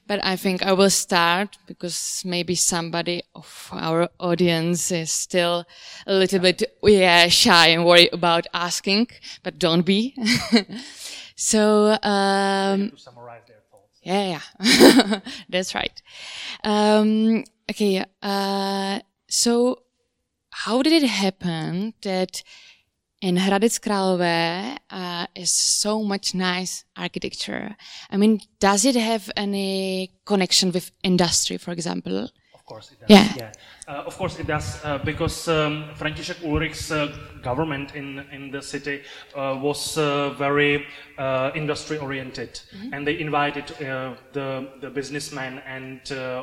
[0.09, 5.67] but I think I will start because maybe somebody of our audience is still
[6.07, 9.09] a little bit yeah shy and worried about asking,
[9.43, 10.17] but don't be.
[11.37, 12.93] so um,
[14.03, 16.03] Yeah, yeah, that's right.
[16.65, 19.83] Um, okay, uh, so
[20.51, 22.43] how did it happen that
[23.21, 27.77] in Hradec Králové uh, is so much nice architecture.
[28.11, 32.29] I mean, does it have any connection with industry, for example?
[32.69, 33.09] Of course it does.
[33.09, 33.33] Yeah.
[33.35, 33.53] yeah.
[33.89, 38.61] Uh, of course it does, uh, because um, František Ulrich's uh, government in, in the
[38.61, 39.01] city
[39.35, 40.85] uh, was uh, very
[41.17, 42.61] uh, industry oriented.
[42.77, 42.93] Mm-hmm.
[42.93, 43.69] And they invited
[44.35, 46.01] the, the businessmen and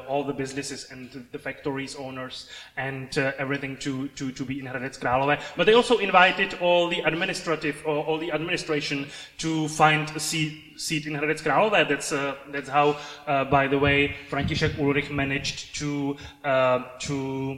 [0.08, 4.98] all the businesses and the factories owners and everything to, to, to be in Hradec
[5.00, 5.40] Králové.
[5.56, 9.06] But they also invited all the administrative, or all the administration
[9.38, 11.88] to find a seat, seat in Hradec Králové.
[11.88, 12.98] That's, uh, that's how,
[13.28, 17.58] uh, by the way, František Ulrich managed to, uh, to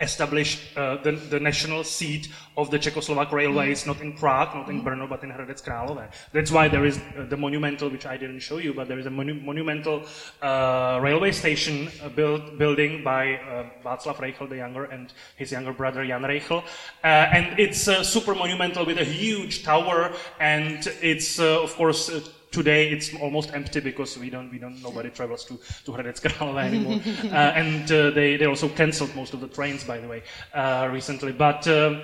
[0.00, 4.82] establish uh, the, the, national seat of the Czechoslovak railways, not in Prague, not in
[4.82, 6.10] Brno, but in Hradec Králové.
[6.32, 9.06] That's why there is uh, the monumental, which I didn't show you, but there is
[9.06, 10.04] a monu monumental
[10.42, 13.40] uh, railway station built building by
[13.84, 16.62] Václav Rejchl the younger and his younger brother Jan Rejchl,
[17.02, 22.10] and it's super monumental with a huge tower, and it's of course
[22.50, 26.64] today it's almost empty because we don't we don't nobody travels to to Hradec Králové
[26.64, 27.00] anymore,
[27.32, 30.22] uh, and uh, they they also cancelled most of the trains by the way
[30.54, 31.66] uh, recently, but.
[31.68, 32.02] Um,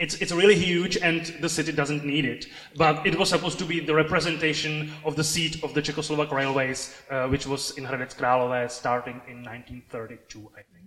[0.00, 2.46] it's, it's really huge and the city doesn't need it.
[2.76, 6.96] But it was supposed to be the representation of the seat of the Czechoslovak railways,
[7.10, 10.82] uh, which was in Hradec Králové starting in 1932, I think.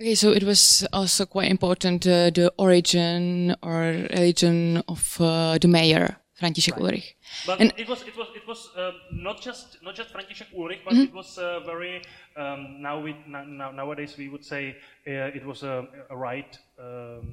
[0.00, 5.68] Okay, so it was also quite important uh, the origin or religion of uh, the
[5.68, 6.16] mayor.
[6.40, 6.82] František right.
[6.82, 7.16] Ulrich.
[7.46, 10.80] But and it was it was it was uh, not just not just František Ulrich,
[10.84, 11.08] but mm -hmm.
[11.08, 12.02] it was uh, very
[12.36, 14.76] um, now we now, nowadays we would say
[15.06, 17.26] uh, it was a, a right um,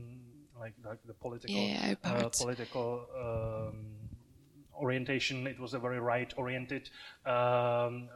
[0.60, 2.88] like, like the political yeah, uh, political
[3.24, 3.76] um,
[4.84, 5.48] orientation.
[5.48, 6.90] It was a very right oriented.
[7.26, 8.10] Um,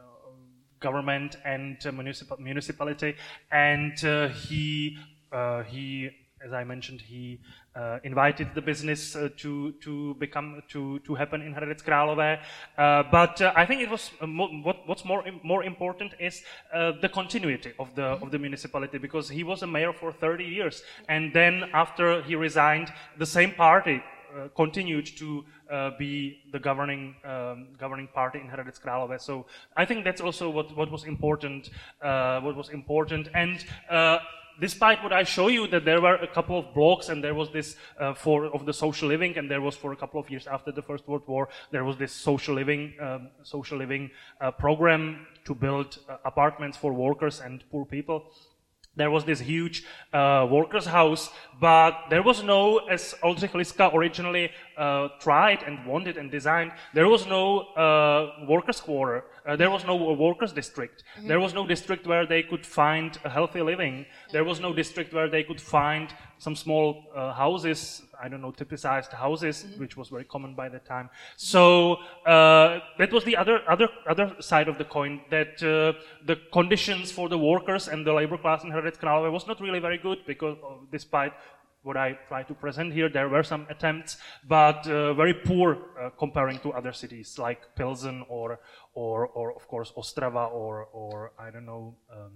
[0.78, 3.14] government and municipal, municipality,
[3.50, 4.98] and uh, he
[5.72, 6.10] he
[6.44, 7.40] as I mentioned, he
[7.74, 12.40] uh, invited the business uh, to to become to to happen in Hradec Králové.
[12.76, 16.42] Uh, but uh, I think it was uh, what, what's more more important is
[16.74, 20.44] uh, the continuity of the of the municipality because he was a mayor for 30
[20.44, 24.02] years, and then after he resigned, the same party.
[24.56, 25.44] continued to
[25.98, 26.12] be
[26.52, 29.18] the governing um, governing party in Hradec Králové.
[29.20, 29.44] So
[29.76, 31.68] I think that's also what, what was important.
[32.44, 33.58] what was important, and
[34.60, 37.50] despite what I show you, that there were a couple of blocks and there was
[37.50, 40.46] this uh, for of the social living, and there was for a couple of years
[40.46, 45.26] after the First World War, there was this social living um, social living uh, program
[45.44, 48.32] to build uh, apartments for workers and poor people.
[48.94, 54.50] There was this huge uh, workers' house, but there was no, as Oldřich Liska originally
[54.76, 59.24] uh, tried and wanted and designed, there was no uh, workers' quarter.
[59.46, 61.02] Uh, there was no workers' district.
[61.16, 61.28] Mm-hmm.
[61.28, 64.06] There was no district where they could find a healthy living.
[64.30, 68.52] There was no district where they could find some small uh, houses, I don't know,
[68.52, 69.80] typicized houses, mm-hmm.
[69.80, 71.10] which was very common by the time.
[71.36, 75.20] So uh, that was the other other other side of the coin.
[75.30, 79.46] That uh, the conditions for the workers and the labor class in Hradec Králové was
[79.46, 80.56] not really very good because,
[80.90, 81.32] despite
[81.82, 84.16] what I try to present here, there were some attempts,
[84.46, 88.60] but uh, very poor uh, comparing to other cities like Pilsen or
[88.94, 91.96] or or of course Ostrava or or I don't know.
[92.10, 92.32] Um,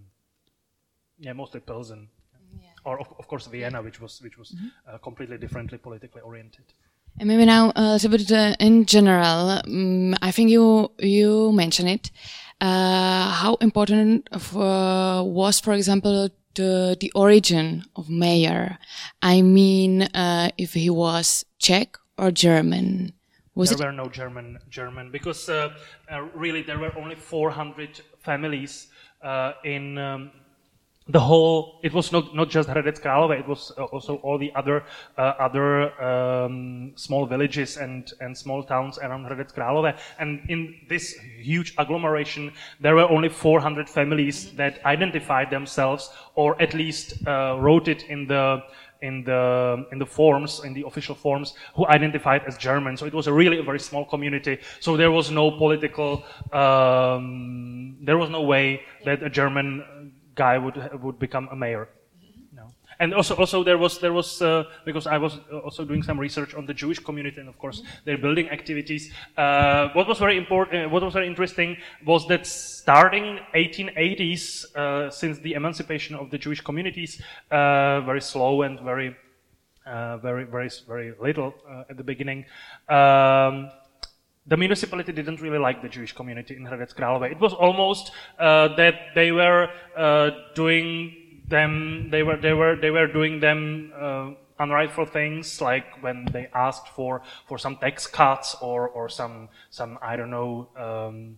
[1.19, 2.09] yeah, mostly Pilsen,
[2.85, 4.55] or of, of, course Vienna, which was which was
[4.87, 6.65] uh, completely differently politically oriented.
[7.19, 11.89] And maybe now a little bit uh, in general, um, I think you you mentioned
[11.89, 12.11] it.
[12.61, 18.79] Uh, how important for, was, for example, the the origin of Mayer?
[19.23, 23.13] I mean, uh, if he was Czech or German.
[23.57, 25.71] Was there were no German German because uh,
[26.13, 28.89] uh, really there were only 400 families
[29.23, 30.31] uh, in um,
[31.09, 34.53] the whole it was not, not just Hradec Králové, it was uh, also all the
[34.55, 34.85] other
[35.17, 39.97] uh, other um, small villages and and small towns around Hradec Králové.
[40.19, 46.75] And in this huge agglomeration there were only 400 families that identified themselves or at
[46.75, 48.63] least uh, wrote it in the
[49.07, 52.97] in the in the forms in the official forms who identified as German.
[52.97, 54.59] So it was a really a very small community.
[54.81, 60.77] So there was no political um, there was no way that a German guy would
[61.03, 61.89] would become a mayor.
[62.99, 66.55] And also, also there was there was uh, because I was also doing some research
[66.55, 69.13] on the Jewish community and of course their building activities.
[69.37, 75.11] Uh, what was very important, uh, what was very interesting, was that starting 1880s, uh,
[75.11, 77.21] since the emancipation of the Jewish communities,
[77.51, 79.15] uh, very slow and very
[79.87, 81.55] uh, very very very little
[81.89, 82.45] at the beginning.
[82.89, 83.71] Um,
[84.49, 87.33] the municipality didn't really like the Jewish community in Hradec Králové.
[87.33, 92.91] It was almost uh, that they were uh, doing them, they were, they were, they
[92.91, 98.57] were doing them uh, unrightful things, like when they asked for, for some tax cuts
[98.61, 101.37] or, or some, some, I don't know, um,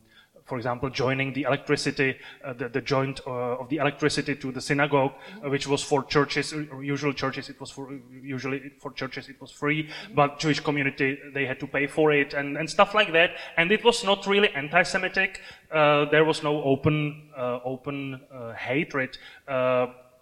[0.49, 4.61] for example, joining the electricity, uh, the, the, joint uh, of the electricity to the
[4.61, 5.13] synagogue,
[5.45, 7.93] uh, which was for churches, uh, usual churches, it was for,
[8.23, 12.33] usually for churches it was free, but Jewish community, they had to pay for it
[12.33, 13.33] and, and stuff like that.
[13.59, 15.43] And it was not really anti-Semitic.
[15.71, 18.21] Uh, there was no open, uh, open
[18.57, 19.19] hatred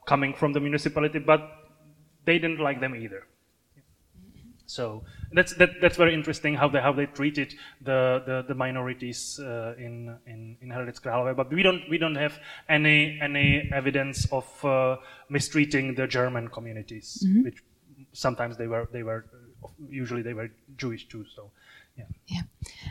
[0.06, 1.70] coming from the municipality, but
[2.24, 3.26] they didn't like them either.
[4.66, 9.38] So that's that, that's very interesting how they how they treated the the, the minorities
[9.40, 11.34] uh, in in in Hradec Králové.
[11.34, 14.96] But we don't we don't have any any evidence of uh,
[15.28, 17.44] mistreating the German communities, mm-hmm.
[17.44, 17.62] which
[18.12, 19.26] sometimes they were they were
[19.88, 21.24] usually they were Jewish too.
[21.34, 21.50] So
[21.96, 22.04] yeah.
[22.26, 22.42] Yeah.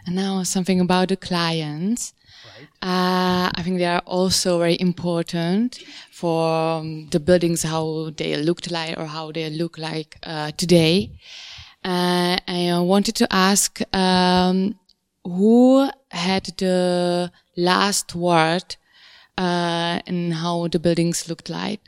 [0.05, 2.13] And now something about the clients.
[2.57, 2.67] Right.
[2.81, 5.79] Uh, I think they are also very important
[6.11, 11.11] for um, the buildings, how they looked like or how they look like uh, today.
[11.85, 14.79] Uh, I wanted to ask um,
[15.23, 18.75] who had the last word
[19.37, 21.81] uh, in how the buildings looked like.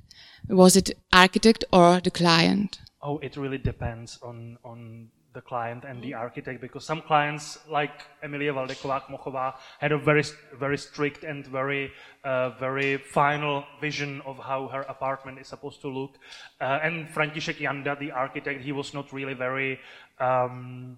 [0.49, 2.79] Was it architect or the client?
[3.01, 7.97] Oh, it really depends on on the client and the architect because some clients like
[8.23, 10.23] Emilia Valdeková Kmochová had a very
[10.63, 11.91] very strict and very
[12.23, 16.13] uh, very final vision of how her apartment is supposed to look.
[16.59, 19.79] Uh, and František Janda the architect he was not really very
[20.19, 20.97] um,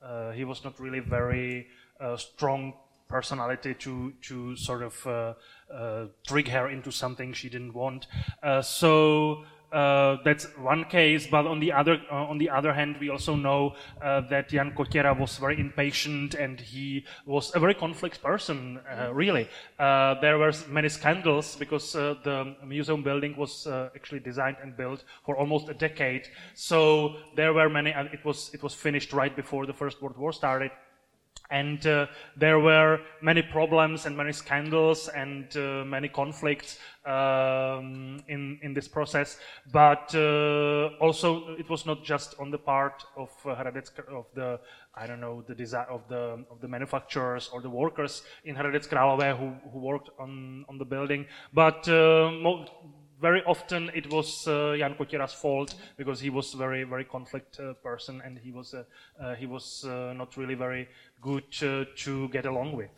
[0.00, 1.66] uh, he was not really very
[2.00, 2.72] uh, strong
[3.08, 5.34] personality to to sort of uh,
[5.74, 8.06] uh, trick her into something she didn't want.
[8.62, 13.10] So uh, that's one case, but on the other uh, on the other hand, we
[13.10, 18.22] also know uh, that Jan Kotěra was very impatient and he was a very conflict
[18.22, 18.78] person.
[18.88, 19.48] Uh, really,
[19.78, 25.36] uh, there were many scandals because the museum building was actually designed and built for
[25.36, 26.28] almost a decade.
[26.54, 27.90] So there were many.
[27.90, 30.70] it was it was finished right before the First World War started
[31.50, 38.58] and uh, there were many problems and many scandals and uh, many conflicts um, in
[38.62, 39.38] in this process.
[39.72, 44.60] But uh, also, it was not just on the part of uh, Hradec, of the
[44.94, 48.88] I don't know the design of the of the manufacturers or the workers in Hradec
[48.88, 52.30] Králové who, who worked on on the building, but uh,
[53.20, 57.58] very often it was uh, Jan Kotěra's fault because he was a very very conflict
[57.60, 58.84] uh, person and he was uh,
[59.20, 60.88] uh he was uh, not really very
[61.20, 62.90] good uh, to get along with.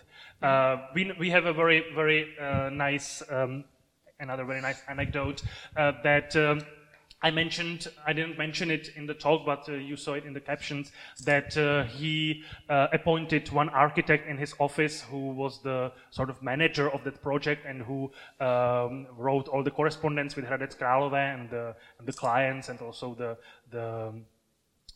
[0.95, 2.35] we we have a very very
[2.73, 3.65] nice um,
[4.21, 5.43] another very nice anecdote
[5.77, 6.37] that.
[6.37, 6.63] Um,
[7.21, 10.33] I mentioned, I didn't mention it in the talk, but uh, you saw it in
[10.33, 10.93] the captions,
[11.25, 16.41] that uh, he uh, appointed one architect in his office who was the sort of
[16.43, 18.11] manager of that project and who
[18.41, 23.15] um, wrote all the correspondence with Hradec Králové and the, and the clients and also
[23.15, 23.37] the,
[23.71, 24.13] the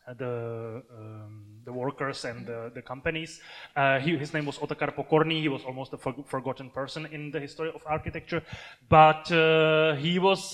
[0.09, 3.41] uh, the um, the workers and the, the companies.
[3.77, 5.41] Uh, he, his name was Otakar Pokorný.
[5.41, 8.43] He was almost a for, forgotten person in the history of architecture,
[8.89, 10.51] but uh, he was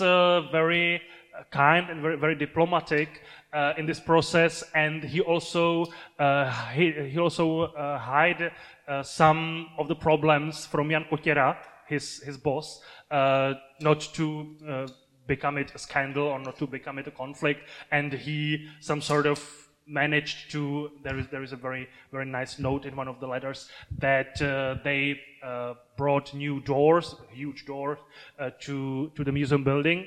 [0.53, 1.01] very
[1.51, 3.22] kind and very, very diplomatic
[3.53, 5.86] uh, in this process, and he also
[6.18, 8.51] uh, he, he, also uh, hid
[8.86, 11.57] uh, some of the problems from Jan Kotěra
[11.89, 12.80] his, his boss
[13.11, 14.86] uh, not to uh,
[15.26, 17.68] become it a scandal or not to become it a conflict.
[17.91, 19.43] And he some sort of
[19.86, 23.26] managed to there is there is a very very nice note in one of the
[23.26, 27.99] letters that uh, they uh, brought new doors huge doors
[28.39, 30.07] uh, to to the museum building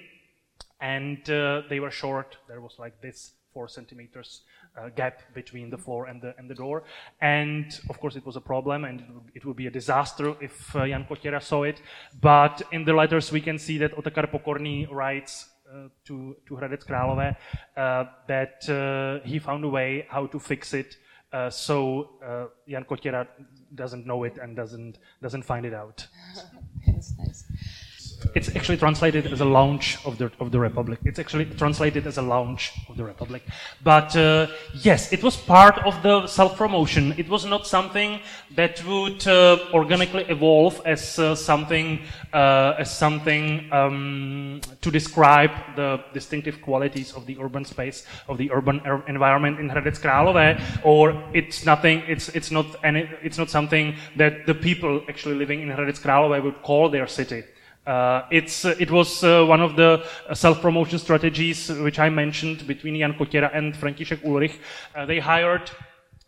[0.81, 4.41] and uh, they were short there was like this four centimeters
[4.77, 6.83] uh, gap between the floor and the, and the door.
[7.21, 9.03] And of course, it was a problem and
[9.35, 11.81] it would be a disaster if uh, Jan Kotěra saw it.
[12.21, 16.85] But in the letters, we can see that Otakar Pokorný writes uh, to, to Hradec
[16.85, 17.35] Králové
[17.77, 20.97] uh, that uh, he found a way how to fix it
[21.33, 22.09] uh, so
[22.67, 23.25] Jan Kotěra
[23.73, 26.05] doesn't know it and doesn't, doesn't find it out.
[26.87, 27.45] That's nice
[28.35, 30.99] it's actually translated as a launch of the of the republic.
[31.05, 33.43] It's actually translated as a launch of the republic.
[33.83, 37.13] But uh, yes, it was part of the self promotion.
[37.17, 38.19] It was not something
[38.55, 42.01] that would uh, organically evolve as uh, something
[42.33, 48.51] uh, as something um, to describe the distinctive qualities of the urban space of the
[48.51, 52.03] urban er environment in Hradec Králové, or it's nothing.
[52.07, 53.09] It's it's not any.
[53.21, 57.43] It's not something that the people actually living in Hradec Králové would call their city.
[57.85, 62.67] Uh, it's, uh, it was uh, one of the uh, self-promotion strategies which I mentioned
[62.67, 64.59] between Jan Kotěra and František Ulrich.
[64.95, 65.71] Uh, they hired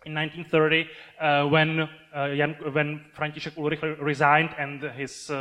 [0.06, 0.88] in 1930
[1.22, 5.32] uh, when, Jan, when František Ulrich resigned and his,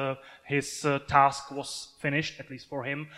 [0.45, 3.09] his task was finished, at least for him.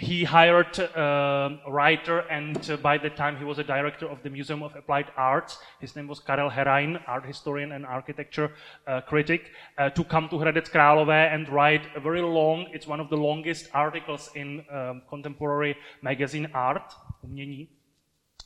[0.00, 4.30] He hired a writer, and uh, by the time he was a director of the
[4.30, 8.50] Museum of Applied Arts, his name was Karel Herain, art historian and architecture
[8.86, 12.98] uh, critic, uh, to come to Hradec Králové and write a very long, it's one
[12.98, 17.68] of the longest articles in um, contemporary magazine Art, Umění,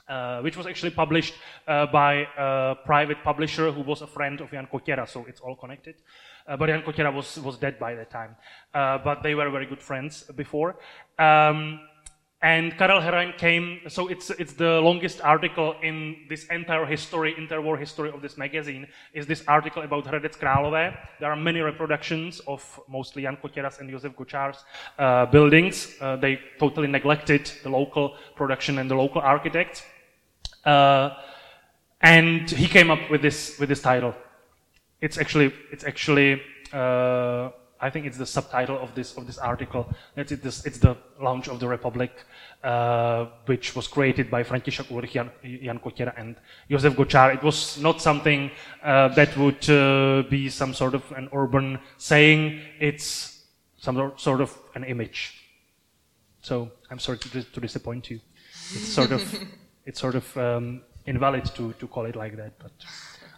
[0.09, 1.34] uh, which was actually published
[1.68, 5.55] uh, by a private publisher who was a friend of Jan Kotěra, so it's all
[5.55, 5.94] connected.
[6.47, 8.36] Uh, Kotěra was, was dead by that time.
[8.72, 10.76] Uh, but they were very good friends before.
[11.18, 11.80] Um,
[12.45, 17.78] and Karel Herain came, so it's, it's the longest article in this entire history, interwar
[17.78, 20.95] history of this magazine, is this article about Hradec Králové.
[21.20, 24.62] There are many reproductions of mostly Jan Kotěra's and Josef Gočár's
[24.99, 25.97] uh, buildings.
[26.03, 29.82] Uh, they totally neglected the local production and the local architects.
[30.66, 31.14] Uh,
[32.03, 34.14] and he came up with this, with this title.
[35.05, 36.40] It's actually, it's actually,
[36.72, 39.86] uh, I think it's the subtitle of this of this article.
[40.16, 42.11] It's, it's, it's the launch of the Republic,
[42.62, 46.36] uh, which was created by František Ulrich, Jan, Jan Kotěra, and
[46.70, 47.34] Josef Gočár.
[47.34, 48.50] It was not something
[48.82, 52.62] uh, that would uh, be some sort of an urban saying.
[52.80, 53.44] It's
[53.76, 55.34] some sort of an image.
[56.40, 58.20] So I'm sorry to, to disappoint you.
[58.72, 59.22] It's sort of
[59.84, 62.72] it's sort of um, invalid to, to call it like that, but.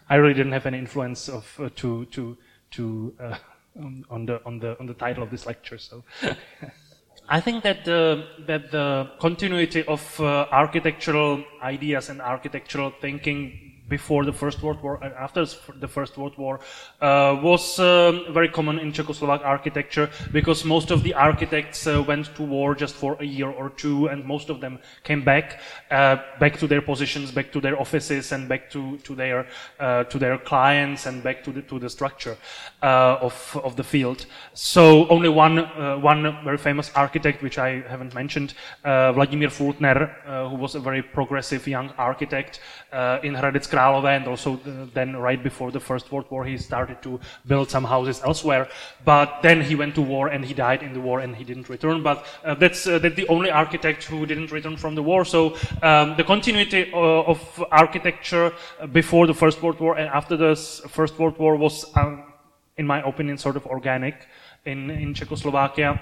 [0.09, 2.37] I really didn't have any influence of uh, to to
[2.71, 3.37] to uh,
[4.09, 5.77] on the on the on the title of this lecture.
[5.77, 6.03] So.
[7.29, 14.25] I think that the, that the continuity of uh, architectural ideas and architectural thinking before
[14.25, 15.45] the First World War and after
[15.79, 16.59] the First World War
[17.01, 22.35] uh, was um, very common in Czechoslovak architecture because most of the architects uh, went
[22.35, 25.61] to war just for a year or two and most of them came back
[25.91, 29.47] uh, back to their positions back to their offices and back to, to their
[29.79, 32.37] uh, to their clients and back to the to the structure
[32.83, 34.25] uh, of of the field.
[34.53, 40.09] So only one uh, one very famous architect which I haven't mentioned Vladimir Fultner
[40.49, 42.59] who was a very progressive young architect
[43.23, 44.59] in Hradec Králové, and also
[44.93, 48.67] then right before the First World War, he started to build some houses elsewhere.
[49.05, 51.69] But then he went to war and he died in the war and he didn't
[51.69, 52.01] return.
[52.01, 55.25] But uh, that's, uh, that's the only architect who didn't return from the war.
[55.25, 57.39] So um, the continuity uh, of
[57.71, 58.51] architecture
[58.91, 60.55] before the First World War and after the
[60.89, 62.23] First World War was, um,
[62.77, 64.15] in my opinion, sort of organic
[64.65, 66.01] in, in Czechoslovakia.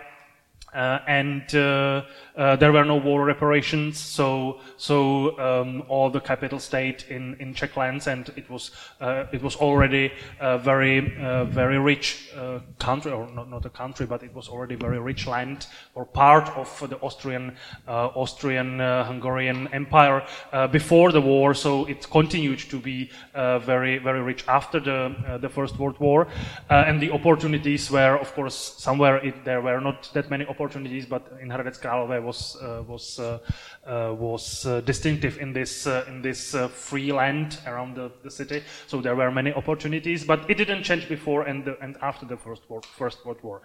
[0.75, 2.03] Uh, and uh,
[2.35, 7.53] uh, there were no war reparations, so so um, all the capital stayed in, in
[7.53, 10.11] Czech lands, and it was uh, it was already
[10.41, 12.29] a very uh, very rich
[12.77, 16.49] country, or not, not a country, but it was already very rich land or part
[16.57, 17.55] of the Austrian
[17.87, 20.25] Austrian Hungarian Empire
[20.73, 21.53] before the war.
[21.53, 26.27] So it continued to be very very rich after the the First World War,
[26.69, 31.05] and the opportunities were, of course, somewhere it, there were not that many opportunities opportunities,
[31.05, 33.39] but in Hradec Králové was uh, was uh,
[33.85, 38.63] uh, was distinctive in this in this free land around the, the city.
[38.87, 42.37] So there were many opportunities, but it didn't change before and the, and after the
[42.37, 43.61] first war, First World War.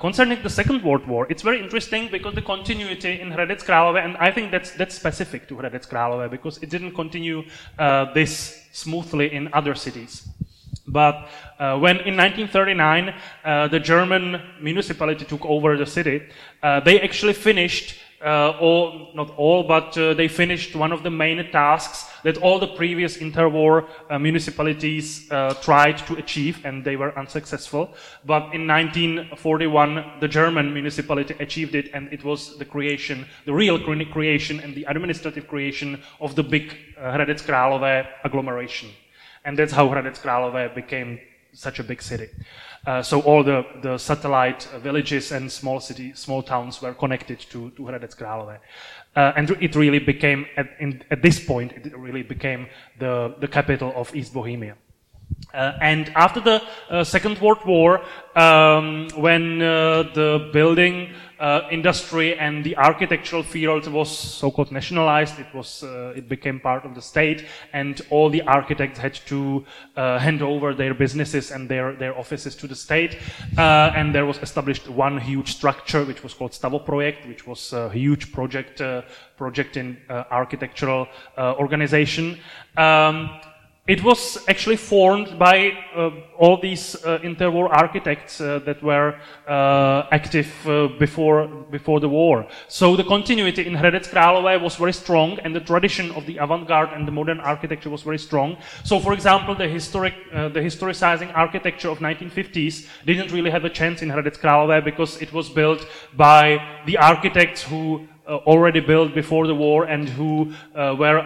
[0.00, 4.16] concerning the Second World War, it's very interesting because the continuity in Hradec Králové, and
[4.16, 7.42] I think that's that's specific to Hradec Králové because it didn't continue
[8.14, 8.32] this
[8.72, 10.28] smoothly in other cities.
[10.86, 11.28] But
[11.58, 16.22] uh, when in 1939 uh, the German municipality took over the city,
[16.62, 21.10] uh, they actually finished uh, all, not all, but uh, they finished one of the
[21.10, 25.26] main tasks that all the previous interwar uh, municipalities
[25.62, 27.94] tried to achieve, and they were unsuccessful.
[28.26, 33.78] But in 1941, the German municipality achieved it, and it was the creation, the real
[34.12, 38.90] creation and the administrative creation of the big Hradec Králové agglomeration.
[39.50, 41.18] And that's how Hradec Králové became
[41.52, 42.28] such a big city.
[42.86, 47.70] Uh, so all the, the satellite villages and small city, small towns were connected to,
[47.70, 48.58] to Hradec Králové.
[49.16, 52.68] Uh, and it really became, at, in, at this point, it really became
[53.00, 54.76] the, the capital of East Bohemia.
[55.52, 58.02] Uh, and after the uh, Second World War,
[58.36, 61.10] um, when uh, the building
[61.40, 66.84] uh, industry and the architectural field was so-called nationalized, it was uh, it became part
[66.84, 69.64] of the state, and all the architects had to
[69.96, 73.16] uh, hand over their businesses and their their offices to the state.
[73.58, 78.32] and there was established one huge structure, which was called Stavoprojekt, which was a huge
[78.32, 78.82] project
[79.36, 79.96] project in
[80.30, 81.08] architectural
[81.38, 82.38] organization.
[82.76, 83.30] Um,
[83.90, 89.18] it was actually formed by uh, all these uh, interwar architects uh, that were
[89.48, 92.46] uh, active uh, before before the war.
[92.68, 96.90] So the continuity in Hradec Králové was very strong, and the tradition of the avant-garde
[96.92, 98.56] and the modern architecture was very strong.
[98.84, 103.70] So, for example, the historic uh, the historicizing architecture of 1950s didn't really have a
[103.70, 105.84] chance in Hradec Králové because it was built
[106.16, 108.06] by the architects who
[108.46, 111.18] already built before the war and who uh, were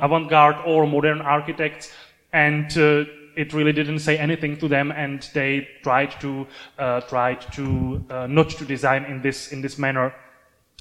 [0.00, 1.90] avant-garde or modern architects
[2.32, 3.04] and uh,
[3.36, 6.46] it really didn't say anything to them, and they tried to
[6.78, 10.14] uh, tried to uh, not to design in this in this manner.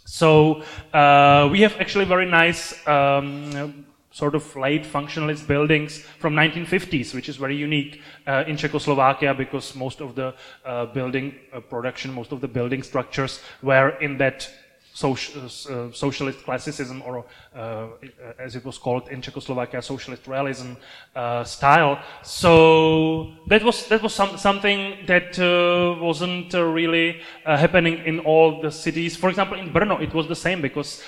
[0.05, 0.63] So
[0.93, 2.75] uh, we have actually very nice.
[2.87, 9.33] Um, sort of late functionalist buildings from 1950s, which is very unique uh, in Czechoslovakia
[9.33, 10.33] because most of the
[10.65, 11.33] uh, building
[11.69, 14.49] production, most of the building structures were in that
[14.93, 17.23] social, uh, socialist classicism, or uh,
[17.53, 20.73] as it was called in Czechoslovakia, socialist realism
[21.15, 21.99] uh, style.
[22.23, 28.19] So that was that was some, something that uh, wasn't uh, really uh, happening in
[28.19, 29.17] all the cities.
[29.17, 31.03] For example, in Brno, it was the same because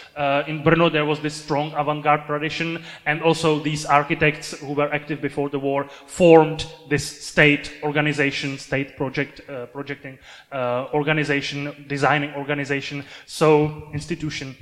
[0.48, 5.22] in Brno there was this strong avant-garde tradition, and also these architects who were active
[5.22, 9.42] before the war formed this state organization, state project
[9.72, 10.18] projecting
[10.54, 13.06] organization, designing organization.
[13.26, 14.56] So institution.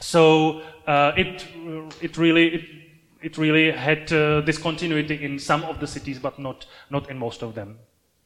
[0.00, 1.46] So uh, it
[2.00, 2.64] it really it,
[3.22, 7.18] it really had uh, this continuity in some of the cities, but not not in
[7.18, 7.78] most of them.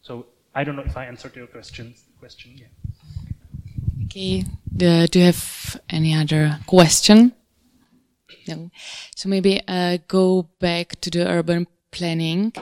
[0.03, 1.95] So I don't know if I answered your question.
[2.19, 2.73] Question, yeah.
[4.07, 4.45] Okay.
[4.77, 7.33] Do you have any other question?
[8.49, 8.71] No.
[9.17, 12.53] So maybe uh, go back to the urban planning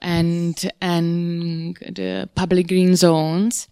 [0.00, 3.68] and and the public green zones.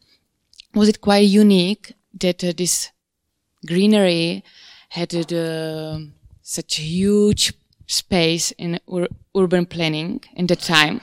[0.75, 2.91] Was it quite unique that uh, this
[3.67, 4.43] greenery
[4.89, 5.99] had uh,
[6.43, 7.53] such a huge
[7.87, 9.07] space in ur
[9.37, 11.01] urban planning in that time?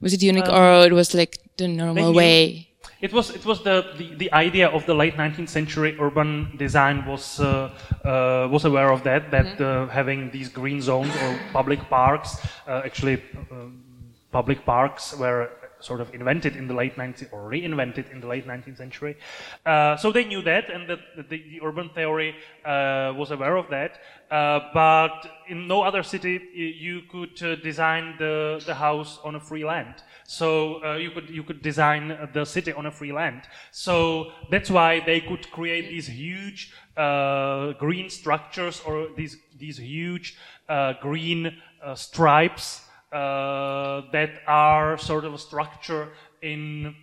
[0.00, 2.68] Was it unique um, or it was like the normal way?
[3.00, 7.04] It was it was the, the, the, idea of the late 19th century urban design
[7.06, 7.70] was uh,
[8.04, 9.90] uh, was aware of that that mm -hmm.
[9.90, 12.30] having these green zones or public parks
[12.66, 13.16] uh, actually
[13.52, 13.68] uh,
[14.30, 15.48] public parks were
[15.84, 19.16] sort of invented in the late 19th or reinvented in the late 19th century.
[19.66, 22.34] Uh, so they knew that, and that the, the urban theory
[22.64, 24.00] uh, was aware of that.
[24.30, 29.40] Uh, but in no other city you could uh, design the, the house on a
[29.40, 29.94] free land.
[30.26, 33.42] So uh, you could you could design the city on a free land.
[33.70, 40.38] So that's why they could create these huge uh, green structures or these these huge
[41.02, 41.54] green
[41.94, 42.83] stripes
[43.14, 46.08] that are sort of a structure
[46.42, 46.94] in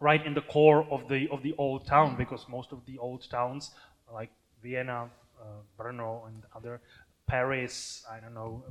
[0.00, 3.28] right in the core of the of the old town because most of the old
[3.30, 3.70] towns
[4.12, 4.30] like
[4.62, 5.08] Vienna,
[5.40, 5.44] uh,
[5.78, 6.80] Brno, and other
[7.26, 8.62] Paris, I don't know,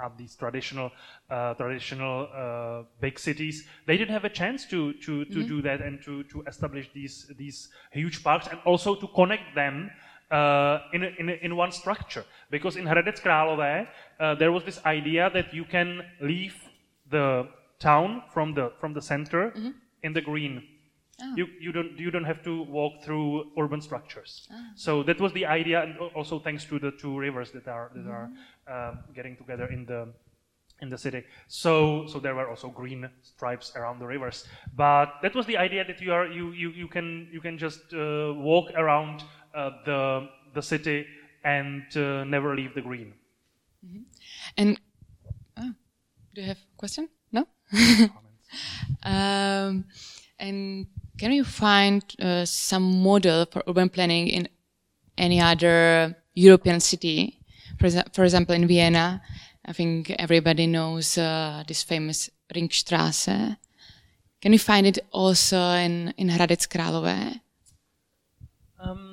[0.00, 0.90] at, these traditional
[1.30, 5.48] uh, traditional uh, big cities, they didn't have a chance to to, to mm -hmm.
[5.48, 7.58] do that and to to establish these these
[7.90, 10.11] huge parks and also to connect them uh,
[10.92, 12.24] in, in, in one structure.
[12.50, 13.86] Because in Hradec Králové,
[14.20, 16.54] uh, there was this idea that you can leave
[17.10, 17.48] the
[17.78, 19.72] town from the, from the center mm -hmm.
[20.02, 20.62] in the green.
[21.22, 21.36] Oh.
[21.36, 24.48] You, you, don't, you don't have to walk through urban structures.
[24.50, 24.56] Oh.
[24.74, 28.04] So that was the idea, and also thanks to the two rivers that are, that
[28.04, 28.14] mm -hmm.
[28.14, 28.28] are
[28.74, 30.06] uh, getting together in the,
[30.82, 31.24] in the city.
[31.48, 34.48] So, so there were also green stripes around the rivers.
[34.76, 37.92] But that was the idea that you are you you, you can you can just
[37.92, 41.06] uh, walk around uh, the the city
[41.44, 43.14] and uh, never leave the green.
[43.82, 44.04] Mm -hmm.
[44.56, 44.78] And
[45.56, 45.72] oh,
[46.34, 47.08] Do you have a question?
[47.30, 47.46] No?
[49.04, 49.84] um,
[50.38, 50.86] and
[51.18, 54.48] can you find uh, some model for urban planning in
[55.18, 57.38] any other European city?
[57.78, 59.20] For, for example, in Vienna,
[59.64, 63.56] I think everybody knows uh, this famous Ringstrasse.
[64.40, 67.40] Can you find it also in, in Hradec Králové?
[68.80, 69.11] Um,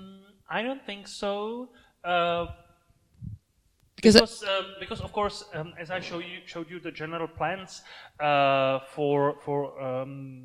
[0.49, 1.69] I don't think so.
[2.03, 2.47] Uh,
[3.95, 7.27] because, because, uh, because, of course, um, as I show you, showed you the general
[7.27, 7.81] plans
[8.19, 10.43] uh, for for um,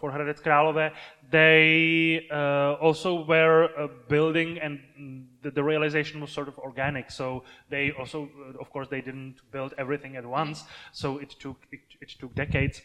[0.00, 0.92] for Hradec Králové,
[1.30, 3.68] they uh, also were
[4.08, 4.80] building and
[5.42, 7.10] the, the, realization was sort of organic.
[7.10, 10.64] So they also, uh, of course, they didn't build everything at once.
[10.92, 12.80] So it took it, it took decades.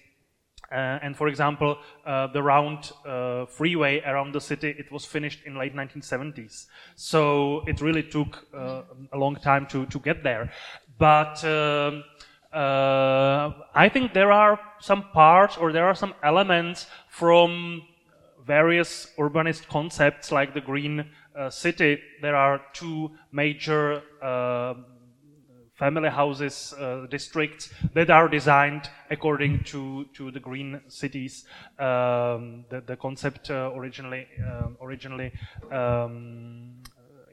[0.71, 5.41] Uh, and for example, uh, the round uh, freeway around the city, it was finished
[5.45, 6.65] in late 1970s.
[6.95, 8.81] So it really took uh,
[9.13, 10.51] a long time to, to get there.
[10.97, 12.03] But um,
[12.51, 17.83] uh, I think there are some parts or there are some elements from
[18.45, 21.05] various urbanist concepts like the green
[21.35, 21.99] uh, city.
[22.21, 24.01] There are two major
[25.75, 31.45] family houses uh, districts that are designed according to, to the green cities.
[31.79, 35.31] Um, the, the, concept uh, originally um, originally
[35.71, 36.71] um,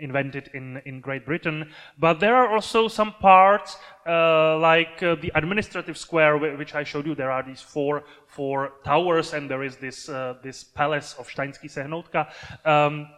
[0.03, 1.71] invented in, in Great Britain.
[1.99, 7.07] But there are also some parts uh, like uh, the administrative square, which I showed
[7.07, 7.15] you.
[7.15, 11.71] There are these four four towers, and there is this uh, this palace of Steinský
[11.71, 12.27] Sehnoutka.
[12.67, 13.09] Um,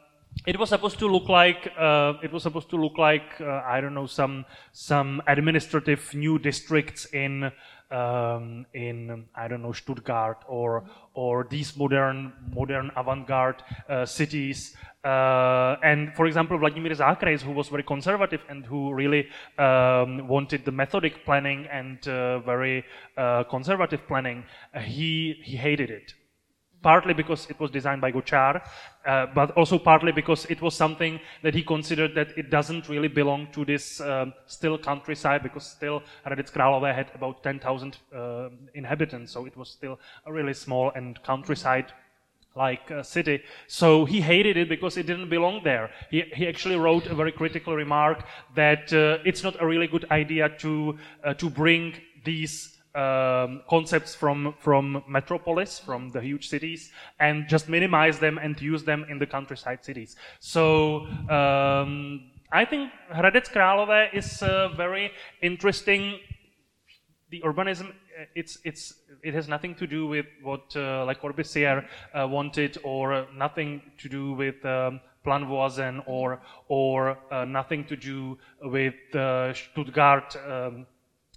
[0.47, 3.81] it was supposed to look like uh, it was supposed to look like uh, I
[3.81, 7.51] don't know some some administrative new districts in
[7.91, 10.85] um, in I don't know Stuttgart or
[11.15, 14.77] or these modern modern avant-garde uh, cities.
[15.05, 19.29] Uh, and for example, Vladimir Zákrejs, who was very conservative and who really
[19.59, 22.85] um, wanted the methodic planning and uh, very
[23.19, 24.45] uh, conservative planning,
[24.83, 26.15] he he hated it
[26.85, 28.61] partly because it was designed by Gočár,
[29.07, 33.09] uh, but also partly because it was something that he considered that it doesn't really
[33.09, 39.33] belong to this um, still countryside, because still Hradec Králové had about 10,000 uh, inhabitants,
[39.33, 41.87] so it was still a really small and countryside
[42.55, 43.43] like uh, city.
[43.67, 45.91] So he hated it because it didn't belong there.
[46.11, 48.25] He, he actually wrote a very critical remark
[48.55, 51.95] that uh, it's not a really good idea to, uh, to bring
[52.25, 58.61] these um, concepts from from metropolis, from the huge cities, and just minimize them and
[58.61, 60.17] use them in the countryside cities.
[60.41, 61.07] So.
[61.29, 64.41] Um, I think Hradec Králové is
[64.77, 65.11] very
[65.43, 66.21] interesting.
[67.31, 68.95] The urbanism, uh, it's, it's,
[69.25, 71.85] it has nothing to do with what uh, Corbusier
[72.15, 77.97] uh, wanted, or nothing to do with um, Plan Voisin, or or uh, nothing to
[77.97, 80.87] do with uh, Stuttgart um,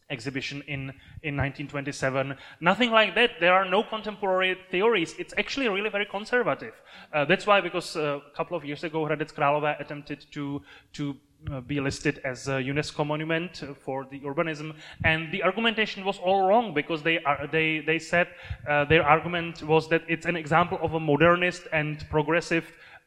[0.09, 0.91] exhibition in,
[1.23, 2.35] in 1927.
[2.61, 3.31] Nothing like that.
[3.39, 5.15] There are no contemporary theories.
[5.19, 6.73] It's actually really very conservative.
[7.13, 10.61] Uh, that's why, because uh, a couple of years ago, Hradec Králové attempted to,
[10.93, 11.15] to
[11.51, 16.47] uh, be listed as a UNESCO monument for the urbanism, and the argumentation was all
[16.47, 18.27] wrong because they are, they they said
[18.67, 22.65] uh, their argument was that it's an example of a modernist and progressive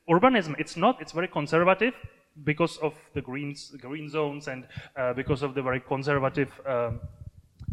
[0.09, 0.55] urbanism.
[0.61, 1.01] It's not.
[1.03, 1.95] It's very conservative
[2.45, 4.67] because of the greens, green zones and
[4.97, 7.01] uh, because of the very conservative, um,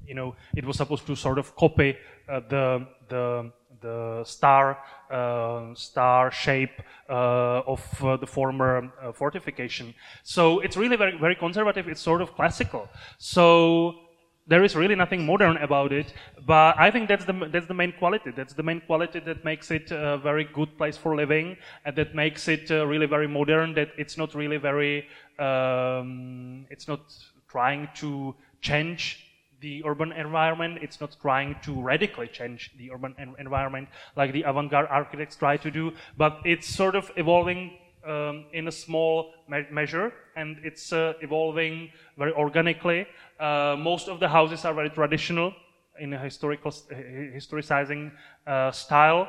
[0.06, 1.96] you know, it was supposed to sort of copy
[2.30, 3.52] uh, the the
[3.82, 4.78] the star
[5.12, 9.94] uh, star shape uh, of uh, the former uh, fortification.
[10.24, 11.88] So it's really very very conservative.
[11.88, 12.90] It's sort of classical.
[13.18, 14.07] So
[14.48, 16.14] there is really nothing modern about it,
[16.46, 18.32] but I think that's the that's the main quality.
[18.32, 22.16] That's the main quality that makes it a very good place for living, and that
[22.16, 23.74] makes it uh, really very modern.
[23.74, 25.08] That it's not really very,
[25.38, 27.02] um, it's not
[27.50, 29.24] trying to change
[29.60, 30.80] the urban environment.
[30.82, 35.58] It's not trying to radically change the urban en- environment like the avant-garde architects try
[35.58, 37.72] to do, but it's sort of evolving
[38.08, 43.06] um, in a small me- measure, and it's uh, evolving very organically.
[43.40, 45.54] Uh, most of the houses are very traditional
[46.00, 48.12] in a historical historicizing
[48.46, 49.28] uh, style.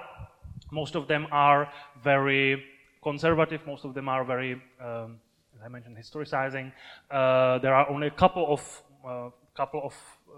[0.71, 1.69] Most of them are
[2.03, 2.63] very
[3.03, 3.67] conservative.
[3.67, 5.19] Most of them are very, um,
[5.57, 6.73] as I mentioned, historicizing.
[7.11, 9.95] Uh, there are only a couple of uh, couple of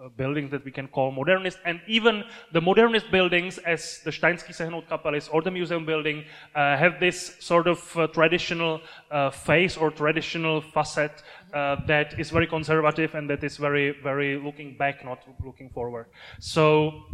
[0.09, 5.03] buildings that we can call modernist, and even the modernist buildings, as the Steinský Sehnoutka
[5.03, 6.25] palace or the museum building,
[6.55, 11.23] uh, have this sort of uh, traditional uh, face or traditional facet
[11.53, 16.07] uh, that is very conservative and that is very, very looking back, not looking forward.
[16.39, 17.05] So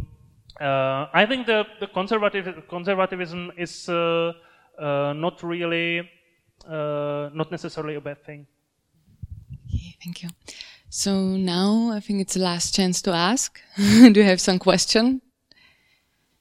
[0.61, 6.09] uh, I think the, the conservative, conservatism is not really,
[6.69, 8.47] not necessarily a bad thing.
[9.69, 10.29] Okay, thank you.
[10.97, 13.61] So now I think it's the last chance to ask.
[13.77, 15.21] Do you have some question?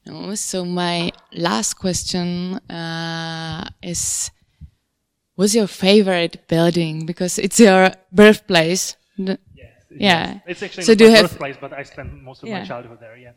[0.06, 0.34] No.
[0.34, 4.30] So my last question uh, is:
[5.34, 7.04] What's your favorite building?
[7.04, 8.96] Because it's your birthplace.
[9.18, 9.38] Yes,
[9.90, 10.40] yeah.
[10.46, 12.60] It's actually So do my you have- birthplace, but I spent most of Yeah.
[12.60, 13.16] my childhood there.
[13.18, 13.34] Yeah.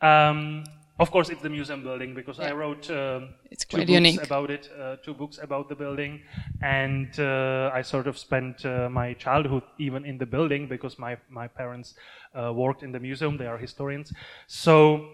[0.00, 0.62] Um,
[0.98, 4.22] of course, it's the museum building because I wrote um, It's two books unique.
[4.22, 6.20] about it, uh, two books about the building,
[6.62, 11.16] and uh, I sort of spent uh, my childhood even in the building because my
[11.30, 11.94] my parents
[12.34, 13.36] uh, worked in the museum.
[13.38, 14.12] They are historians,
[14.46, 15.08] so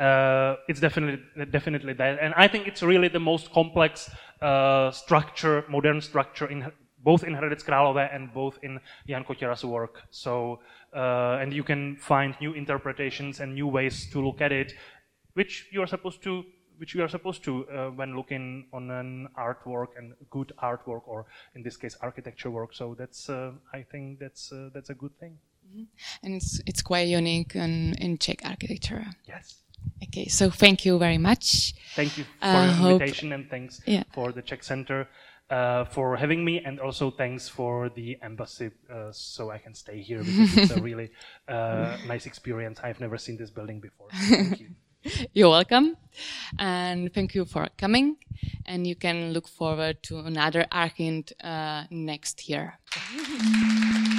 [0.00, 4.10] uh, it's definitely definitely that, and I think it's really the most complex
[4.40, 6.72] uh, structure, modern structure in
[7.06, 10.02] both in Hradec Králové and both in Jan Kotěra's work.
[10.10, 10.58] So,
[10.96, 14.72] uh, and you can find new interpretations and new ways to look at it,
[15.34, 16.42] which you are supposed to.
[16.78, 21.24] Which you are supposed to uh, when looking on an artwork and good artwork, or
[21.54, 22.74] in this case, architecture work.
[22.74, 25.38] So that's, uh, I think, that's uh, that's a good thing.
[26.22, 29.06] And it's it's quite unique in, in Czech architecture.
[29.26, 29.62] Yes.
[30.04, 31.72] Okay, so thank you very much.
[31.94, 34.02] Thank you for your hope- invitation and thanks Yeah.
[34.12, 35.08] for the Czech Center
[35.50, 40.00] uh, for having me and also thanks for the embassy uh, so I can stay
[40.00, 41.10] here because it's a really
[41.48, 42.80] uh, nice experience.
[42.82, 44.08] I've never seen this building before.
[44.12, 44.70] Thank you.
[45.32, 45.96] You're welcome.
[46.58, 48.16] And thank you for coming.
[48.64, 52.78] And you can look forward to another Archind uh, next year.